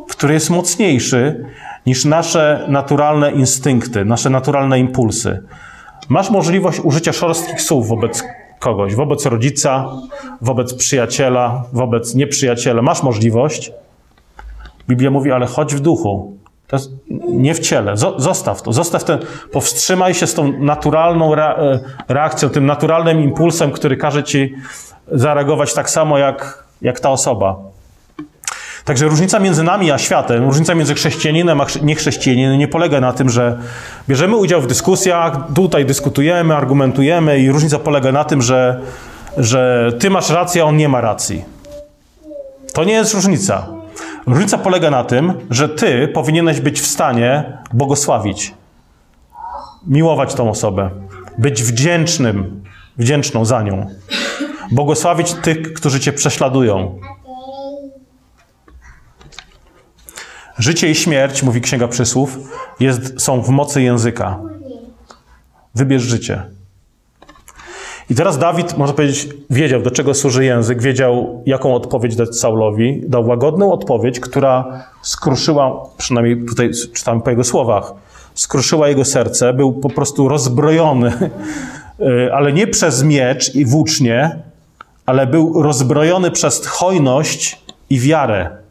[0.09, 1.45] który jest mocniejszy
[1.85, 5.43] niż nasze naturalne instynkty, nasze naturalne impulsy.
[6.09, 8.23] Masz możliwość użycia szorstkich słów wobec
[8.59, 9.89] kogoś, wobec rodzica,
[10.41, 12.81] wobec przyjaciela, wobec nieprzyjaciela.
[12.81, 13.71] Masz możliwość.
[14.89, 16.37] Biblia mówi, ale chodź w duchu.
[16.71, 16.91] Jest
[17.29, 17.97] nie w ciele.
[18.17, 18.73] Zostaw to.
[18.73, 19.19] Zostaw ten,
[19.51, 24.55] powstrzymaj się z tą naturalną e, reakcją, tym naturalnym impulsem, który każe ci
[25.11, 27.55] zareagować tak samo jak, jak ta osoba.
[28.87, 33.29] Także różnica między nami a światem, różnica między chrześcijaninem a niechrześcijaninem nie polega na tym,
[33.29, 33.57] że
[34.09, 38.81] bierzemy udział w dyskusjach, tutaj dyskutujemy, argumentujemy i różnica polega na tym, że,
[39.37, 41.45] że ty masz rację, a on nie ma racji.
[42.73, 43.67] To nie jest różnica.
[44.27, 48.53] Różnica polega na tym, że ty powinieneś być w stanie błogosławić,
[49.87, 50.89] miłować tą osobę,
[51.37, 52.63] być wdzięcznym,
[52.97, 53.87] wdzięczną za nią,
[54.71, 56.99] błogosławić tych, którzy cię prześladują,
[60.59, 62.37] Życie i śmierć, mówi Księga Przysłów,
[62.79, 64.39] jest, są w mocy języka.
[65.75, 66.43] Wybierz życie.
[68.09, 73.01] I teraz Dawid, można powiedzieć, wiedział, do czego służy język, wiedział, jaką odpowiedź dać Saulowi.
[73.07, 77.93] Dał łagodną odpowiedź, która skruszyła, przynajmniej tutaj czytamy po jego słowach,
[78.33, 79.53] skruszyła jego serce.
[79.53, 81.31] Był po prostu rozbrojony,
[82.37, 84.39] ale nie przez miecz i włócznie,
[85.05, 88.66] ale był rozbrojony przez hojność i wiarę.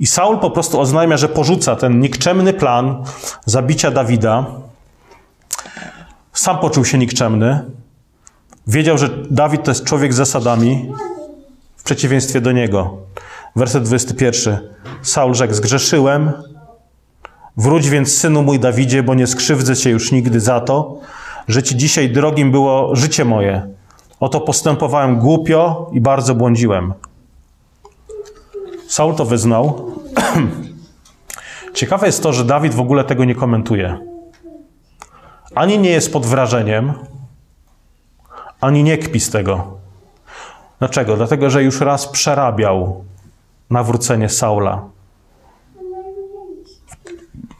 [0.00, 3.04] I Saul po prostu oznajmia, że porzuca ten nikczemny plan
[3.46, 4.46] zabicia Dawida.
[6.32, 7.64] Sam poczuł się nikczemny.
[8.66, 10.92] Wiedział, że Dawid to jest człowiek z zasadami,
[11.76, 12.96] w przeciwieństwie do niego.
[13.56, 14.58] Werset 21.
[15.02, 16.32] Saul rzekł: Zgrzeszyłem.
[17.56, 20.98] Wróć więc, synu mój Dawidzie, bo nie skrzywdzę cię już nigdy za to,
[21.48, 23.66] że ci dzisiaj drogim było życie moje.
[24.20, 26.94] Oto postępowałem głupio i bardzo błądziłem.
[28.90, 29.92] Saul to wyznał.
[31.74, 33.98] Ciekawe jest to, że Dawid w ogóle tego nie komentuje.
[35.54, 36.92] Ani nie jest pod wrażeniem,
[38.60, 39.78] ani nie kpi z tego.
[40.78, 41.16] Dlaczego?
[41.16, 43.04] Dlatego, że już raz przerabiał
[43.70, 44.82] nawrócenie Saula.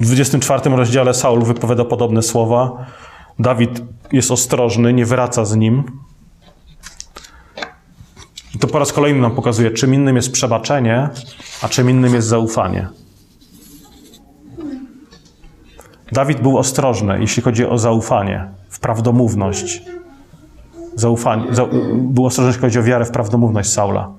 [0.01, 2.87] W 24 rozdziale Saul wypowiada podobne słowa.
[3.39, 3.83] Dawid
[4.13, 6.01] jest ostrożny, nie wraca z nim.
[8.61, 11.09] To po raz kolejny nam pokazuje, czym innym jest przebaczenie,
[11.63, 12.89] a czym innym jest zaufanie.
[16.13, 19.83] Dawid był ostrożny, jeśli chodzi o zaufanie, w prawdomówność.
[20.95, 24.11] Zaufanie, za, był ostrożny, jeśli chodzi o wiarę w prawdomówność Saula.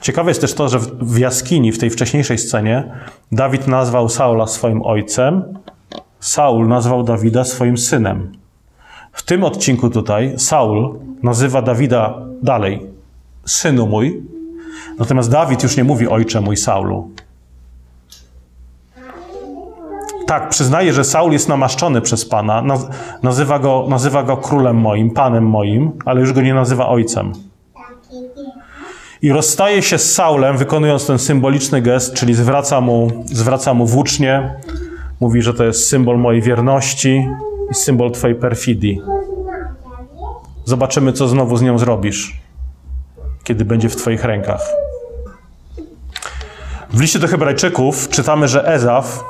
[0.00, 2.92] Ciekawe jest też to, że w, w jaskini, w tej wcześniejszej scenie,
[3.32, 5.58] Dawid nazwał Saula swoim ojcem,
[6.20, 8.37] Saul nazwał Dawida swoim synem.
[9.18, 12.86] W tym odcinku tutaj Saul nazywa Dawida dalej
[13.46, 14.22] synu mój.
[14.98, 17.10] Natomiast Dawid już nie mówi ojcze mój Saulu.
[20.26, 22.64] Tak, przyznaje, że Saul jest namaszczony przez Pana,
[23.22, 27.32] nazywa go, nazywa go królem moim, panem moim, ale już go nie nazywa ojcem.
[29.22, 34.54] I rozstaje się z Saulem, wykonując ten symboliczny gest, czyli zwraca mu, zwraca mu włócznie,
[35.20, 37.28] mówi, że to jest symbol mojej wierności
[37.70, 39.02] i symbol twojej perfidii.
[40.64, 42.40] Zobaczymy, co znowu z nią zrobisz,
[43.44, 44.60] kiedy będzie w twoich rękach.
[46.90, 49.24] W liście do Hebrajczyków czytamy, że Ezaf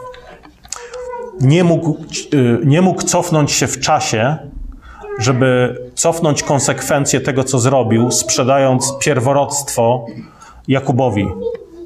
[1.40, 1.96] nie mógł,
[2.34, 4.36] y, nie mógł cofnąć się w czasie,
[5.18, 10.06] żeby cofnąć konsekwencje tego, co zrobił, sprzedając pierworodstwo
[10.68, 11.28] Jakubowi.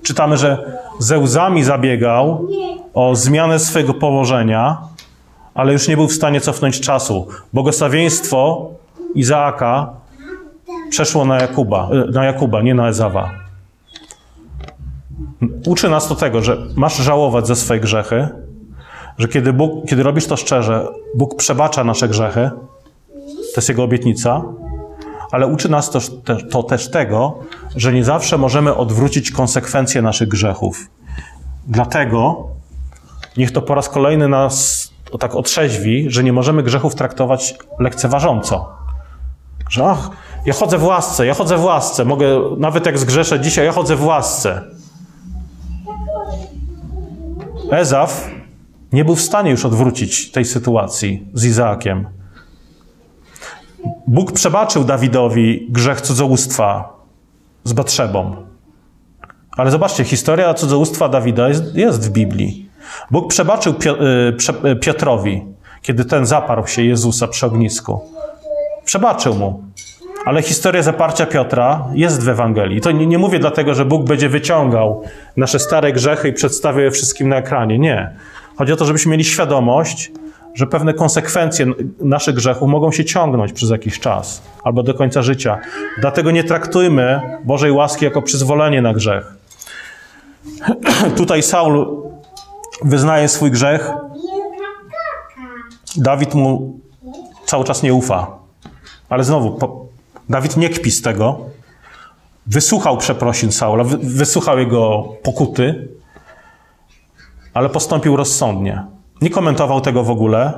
[0.03, 2.49] Czytamy, że ze łzami zabiegał
[2.95, 4.79] o zmianę swojego położenia,
[5.55, 7.27] ale już nie był w stanie cofnąć czasu.
[7.53, 8.71] Błogosławieństwo
[9.15, 9.91] Izaaka
[10.91, 13.31] przeszło na Jakuba, y, na Jakuba, nie na Ezawa.
[15.67, 18.29] Uczy nas to tego, że masz żałować za swoje grzechy,
[19.19, 22.51] że kiedy, Bóg, kiedy robisz to szczerze, Bóg przebacza nasze grzechy,
[23.27, 24.43] to jest Jego obietnica,
[25.33, 26.01] ale uczy nas to,
[26.51, 27.39] to też tego,
[27.77, 30.91] że nie zawsze możemy odwrócić konsekwencje naszych grzechów.
[31.67, 32.49] Dlatego
[33.37, 38.69] niech to po raz kolejny nas tak otrzeźwi, że nie możemy grzechów traktować lekceważąco.
[39.69, 40.11] Że ach,
[40.47, 42.27] ja chodzę w łasce, ja chodzę w łasce, mogę,
[42.59, 44.63] nawet jak zgrzeszę dzisiaj, ja chodzę w łasce.
[47.71, 48.31] Ezaf
[48.93, 52.07] nie był w stanie już odwrócić tej sytuacji z Izaakiem.
[54.07, 56.97] Bóg przebaczył Dawidowi grzech cudzołóstwa
[57.65, 58.37] z Batrzebą.
[59.57, 62.71] Ale zobaczcie, historia cudzołóstwa Dawida jest, jest w Biblii.
[63.11, 63.75] Bóg przebaczył
[64.65, 65.43] y, y, Piotrowi,
[65.83, 68.01] kiedy ten zaparł się Jezusa przy ognisku.
[68.85, 69.63] Przebaczył mu.
[70.25, 72.81] Ale historia zaparcia Piotra jest w Ewangelii.
[72.81, 75.03] To nie, nie, mówię dlatego, że Bóg będzie wyciągał
[75.37, 77.79] nasze stare grzechy i przedstawiał je wszystkim na ekranie.
[77.79, 78.11] Nie.
[78.57, 80.13] Chodzi o to, żebyśmy mieli świadomość,
[80.55, 81.67] że pewne konsekwencje
[82.01, 85.59] naszych grzechów mogą się ciągnąć przez jakiś czas albo do końca życia.
[86.01, 89.35] Dlatego nie traktujmy Bożej łaski jako przyzwolenie na grzech.
[91.17, 92.02] Tutaj Saul
[92.85, 93.93] wyznaje swój grzech.
[95.97, 96.81] Dawid mu
[97.47, 98.27] cały czas nie ufa.
[99.09, 99.59] Ale znowu,
[100.29, 101.39] Dawid nie kpi z tego.
[102.47, 105.89] Wysłuchał przeprosin Saula, wysłuchał jego pokuty,
[107.55, 108.87] ale postąpił rozsądnie.
[109.21, 110.53] Nie komentował tego w ogóle.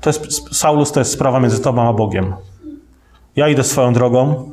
[0.00, 2.34] To jest, Saulus to jest sprawa między tobą a Bogiem.
[3.36, 4.50] Ja idę swoją drogą.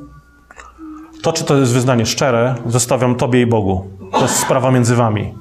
[1.21, 3.87] To, czy to jest wyznanie szczere, zostawiam tobie i Bogu.
[4.11, 5.33] To jest sprawa między wami.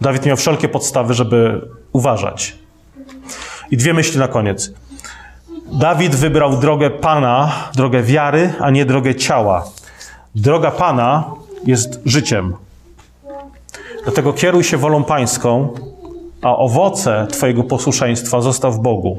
[0.00, 2.56] Dawid miał wszelkie podstawy, żeby uważać.
[3.70, 4.72] I dwie myśli na koniec.
[5.72, 9.64] Dawid wybrał drogę Pana, drogę wiary, a nie drogę ciała.
[10.34, 11.24] Droga Pana
[11.64, 12.54] jest życiem.
[14.04, 15.74] Dlatego kieruj się wolą Pańską,
[16.42, 19.18] a owoce Twojego posłuszeństwa zostaw Bogu.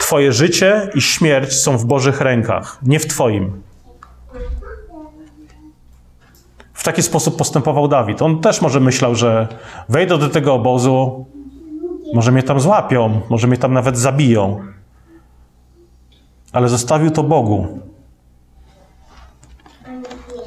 [0.00, 3.62] Twoje życie i śmierć są w Bożych rękach, nie w Twoim.
[6.82, 8.22] W taki sposób postępował Dawid.
[8.22, 9.48] On też może myślał, że
[9.88, 11.26] wejdę do tego obozu,
[12.14, 14.60] może mnie tam złapią, może mnie tam nawet zabiją.
[16.52, 17.80] Ale zostawił to Bogu.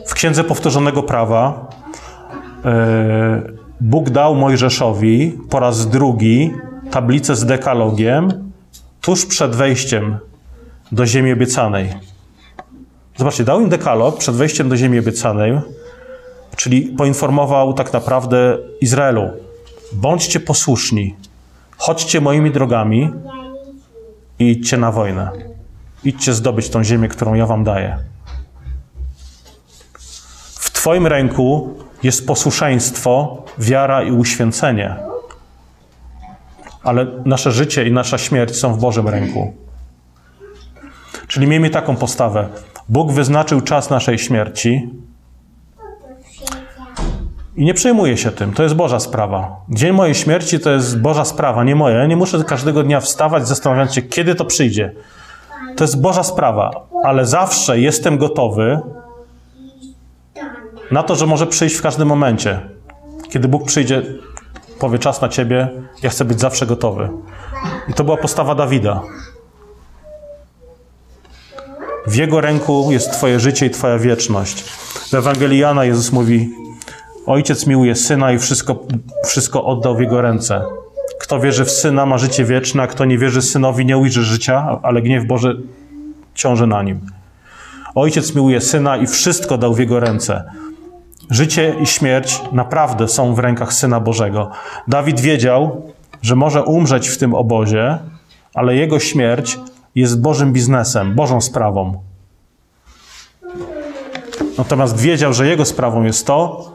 [0.08, 1.68] W Księdze Powtórzonego Prawa
[2.66, 6.54] yy, Bóg dał Mojżeszowi po raz drugi
[6.92, 8.52] tablicę z dekalogiem
[9.02, 10.18] tuż przed wejściem
[10.92, 11.90] do ziemi obiecanej.
[13.18, 15.60] Zobaczcie, dał im dekalog przed wejściem do ziemi obiecanej,
[16.56, 19.30] czyli poinformował tak naprawdę Izraelu:
[19.94, 21.16] bądźcie posłuszni,
[21.78, 23.12] chodźcie moimi drogami
[24.40, 25.32] i idźcie na wojnę.
[26.04, 27.98] Idźcie zdobyć tą ziemię, którą ja wam daję.
[30.50, 34.96] W Twoim ręku jest posłuszeństwo, wiara i uświęcenie.
[36.84, 39.54] Ale nasze życie i nasza śmierć są w Bożym ręku.
[41.28, 42.50] Czyli miejmy taką postawę.
[42.90, 44.90] Bóg wyznaczył czas naszej śmierci
[47.56, 48.54] i nie przejmuję się tym.
[48.54, 49.56] To jest Boża sprawa.
[49.70, 51.98] Dzień mojej śmierci to jest Boża sprawa, nie moja.
[51.98, 54.94] Ja nie muszę każdego dnia wstawać, zastanawiać się, kiedy to przyjdzie.
[55.76, 58.80] To jest Boża sprawa, ale zawsze jestem gotowy
[60.92, 62.70] na to, że może przyjść w każdym momencie.
[63.30, 64.02] Kiedy Bóg przyjdzie,
[64.80, 65.70] powie czas na ciebie,
[66.04, 67.10] ja chcę być zawsze gotowy.
[67.90, 69.02] I to była postawa Dawida.
[72.08, 74.64] W jego ręku jest Twoje życie i Twoja wieczność.
[75.10, 76.50] W Ewangelii Jana Jezus mówi:
[77.28, 78.76] Ojciec miłuje syna i wszystko,
[79.26, 80.66] wszystko oddał w jego ręce.
[81.20, 84.80] Kto wierzy w syna, ma życie wieczne, a kto nie wierzy synowi, nie ujrzy życia,
[84.84, 85.62] ale gniew Boży
[86.34, 87.02] ciąży na nim.
[87.96, 90.44] Ojciec miłuje syna i wszystko dał w jego ręce.
[91.30, 94.52] Życie i śmierć naprawdę są w rękach syna Bożego.
[94.88, 97.98] Dawid wiedział, że może umrzeć w tym obozie,
[98.54, 99.60] ale jego śmierć
[99.96, 102.02] jest Bożym biznesem, Bożą sprawą.
[104.58, 106.72] Natomiast wiedział, że jego sprawą jest to,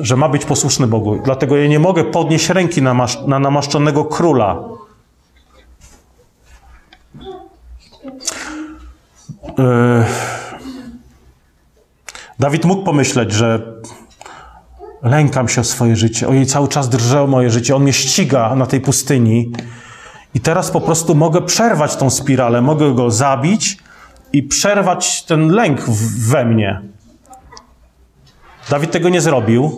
[0.00, 1.20] że ma być posłuszny Bogu.
[1.24, 4.64] Dlatego ja nie mogę podnieść ręki na, masz, na namaszczonego króla.
[9.58, 10.04] Yy.
[12.38, 13.72] Dawid mógł pomyśleć, że
[15.02, 16.28] lękam się o swoje życie.
[16.28, 17.76] Ojej, cały czas drże moje życie.
[17.76, 19.52] On mnie ściga na tej pustyni.
[20.34, 22.62] I teraz po prostu mogę przerwać tą spiralę.
[22.62, 23.78] Mogę go zabić
[24.32, 25.80] i przerwać ten lęk
[26.28, 26.80] we mnie.
[28.70, 29.72] Dawid tego nie zrobił.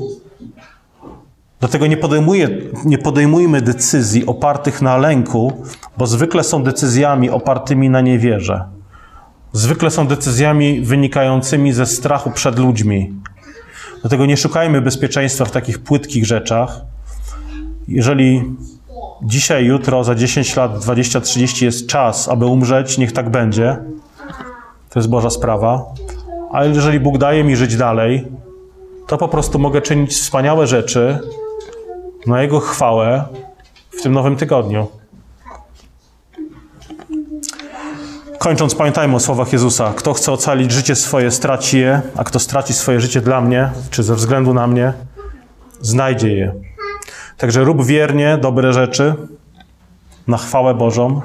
[1.61, 2.49] Dlatego nie, podejmuje,
[2.85, 5.53] nie podejmujmy decyzji opartych na lęku,
[5.99, 8.65] bo zwykle są decyzjami opartymi na niewierze.
[9.53, 13.13] Zwykle są decyzjami wynikającymi ze strachu przed ludźmi.
[14.01, 16.81] Dlatego nie szukajmy bezpieczeństwa w takich płytkich rzeczach.
[17.89, 18.45] Jeżeli
[19.23, 23.77] dzisiaj, jutro, za 10 lat, 20, 30 jest czas, aby umrzeć, niech tak będzie.
[24.91, 25.85] To jest Boża sprawa.
[26.53, 28.27] Ale jeżeli Bóg daje mi żyć dalej,
[29.11, 31.19] to po prostu mogę czynić wspaniałe rzeczy
[32.27, 33.25] na Jego chwałę
[33.91, 34.87] w tym nowym tygodniu.
[38.39, 39.93] Kończąc, pamiętajmy o słowach Jezusa.
[39.97, 44.03] Kto chce ocalić życie swoje, straci je, a kto straci swoje życie dla mnie, czy
[44.03, 44.93] ze względu na mnie,
[45.81, 46.55] znajdzie je.
[47.37, 49.15] Także rób wiernie dobre rzeczy
[50.27, 51.21] na chwałę Bożą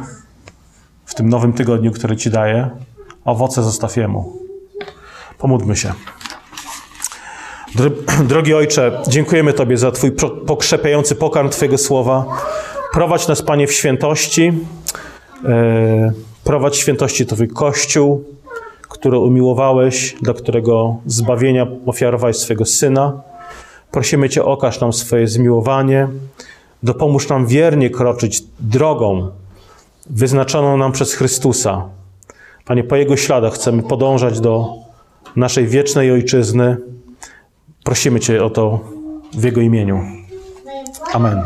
[1.05, 2.69] w tym nowym tygodniu, który Ci daje.
[3.25, 4.33] Owoce zostaw Jemu.
[5.37, 5.93] Pomódlmy się.
[8.29, 10.11] Drogi Ojcze, dziękujemy Tobie za Twój
[10.47, 12.25] pokrzepiający pokarm Twojego słowa.
[12.93, 14.51] Prowadź nas, Panie, w świętości.
[15.45, 16.13] E,
[16.43, 18.23] prowadź świętości Twój Kościół,
[18.89, 23.21] który umiłowałeś, dla którego zbawienia ofiarowałeś swojego Syna.
[23.91, 26.07] Prosimy Cię, okaż nam swoje zmiłowanie.
[26.83, 29.29] Dopomóż nam wiernie kroczyć drogą
[30.09, 31.89] wyznaczoną nam przez Chrystusa.
[32.65, 34.73] Panie, po Jego śladach chcemy podążać do
[35.35, 36.77] naszej wiecznej Ojczyzny.
[37.85, 38.79] Prosimy Cię o to
[39.33, 40.01] w Jego imieniu.
[41.13, 41.43] Amen.